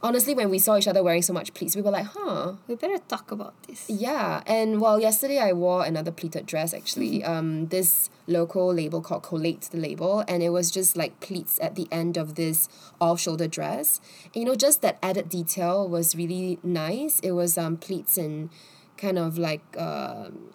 honestly 0.01 0.33
when 0.33 0.49
we 0.49 0.59
saw 0.59 0.77
each 0.77 0.87
other 0.87 1.03
wearing 1.03 1.21
so 1.21 1.33
much 1.33 1.53
pleats 1.53 1.75
we 1.75 1.81
were 1.81 1.91
like, 1.91 2.05
huh. 2.05 2.53
we 2.67 2.75
better 2.75 2.97
talk 3.07 3.31
about 3.31 3.53
this. 3.63 3.89
Yeah, 3.89 4.41
and 4.45 4.81
well 4.81 4.99
yesterday 4.99 5.39
I 5.39 5.53
wore 5.53 5.85
another 5.85 6.11
pleated 6.11 6.45
dress 6.45 6.73
actually. 6.73 7.23
Um 7.23 7.67
this 7.67 8.09
local 8.27 8.73
label 8.73 9.01
called 9.01 9.23
Collate 9.23 9.61
the 9.71 9.77
label 9.77 10.23
and 10.27 10.43
it 10.43 10.49
was 10.49 10.71
just 10.71 10.95
like 10.95 11.19
pleats 11.19 11.59
at 11.61 11.75
the 11.75 11.87
end 11.91 12.17
of 12.17 12.35
this 12.35 12.69
off 13.01 13.19
shoulder 13.19 13.47
dress. 13.47 13.99
And, 14.33 14.35
you 14.35 14.45
know, 14.45 14.55
just 14.55 14.81
that 14.81 14.97
added 15.01 15.29
detail 15.29 15.87
was 15.87 16.15
really 16.15 16.59
nice. 16.63 17.19
It 17.19 17.31
was 17.31 17.57
um 17.57 17.77
pleats 17.77 18.17
in 18.17 18.49
kind 18.97 19.17
of 19.17 19.37
like 19.37 19.63
um 19.77 20.51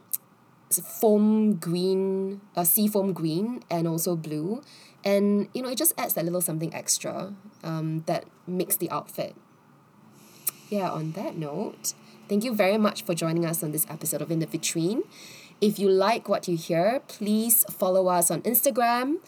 foam 0.70 1.54
green, 1.54 2.40
uh, 2.57 2.64
sea 2.64 2.88
foam 2.88 3.12
green, 3.12 3.62
and 3.70 3.87
also 3.87 4.16
blue. 4.16 4.62
And 5.05 5.49
you 5.53 5.62
know, 5.62 5.69
it 5.69 5.79
just 5.79 5.93
adds 5.99 6.14
that 6.14 6.25
little 6.25 6.40
something 6.40 6.75
extra 6.75 7.35
um, 7.62 8.05
that 8.07 8.25
makes 8.47 8.77
the 8.77 8.90
outfit. 8.90 9.35
Yeah, 10.71 10.90
on 10.90 11.12
that 11.12 11.37
note, 11.37 11.93
thank 12.29 12.43
you 12.43 12.55
very 12.55 12.79
much 12.79 13.05
for 13.05 13.14
joining 13.14 13.45
us 13.45 13.62
on 13.62 13.73
this 13.73 13.87
episode 13.88 14.23
of 14.23 14.31
In 14.31 14.38
the 14.38 14.47
Vitrine. 14.47 15.03
If 15.61 15.79
you 15.79 15.88
like 15.88 16.29
what 16.29 16.49
you 16.49 16.57
hear, 16.57 17.01
please 17.07 17.64
follow 17.71 18.09
us 18.09 18.31
on 18.31 18.43
Instagram 18.43 19.19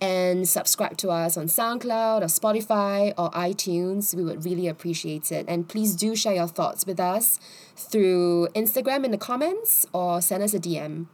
and 0.00 0.48
subscribe 0.48 0.96
to 0.98 1.10
us 1.10 1.36
on 1.36 1.46
SoundCloud 1.46 2.22
or 2.22 2.26
Spotify 2.26 3.14
or 3.16 3.30
iTunes. 3.30 4.14
We 4.14 4.24
would 4.24 4.44
really 4.44 4.68
appreciate 4.68 5.32
it. 5.32 5.46
And 5.48 5.68
please 5.68 5.94
do 5.94 6.14
share 6.14 6.34
your 6.34 6.48
thoughts 6.48 6.86
with 6.86 7.00
us 7.00 7.38
through 7.76 8.48
Instagram 8.54 9.04
in 9.04 9.10
the 9.10 9.18
comments 9.18 9.86
or 9.92 10.20
send 10.20 10.42
us 10.42 10.54
a 10.54 10.58
DM. 10.58 11.06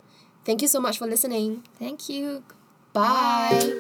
Thank 0.45 0.63
you 0.63 0.69
so 0.69 0.81
much 0.81 0.99
for 0.99 1.07
listening. 1.07 1.65
Thank 1.79 2.09
you. 2.09 2.43
Bye. 2.93 3.73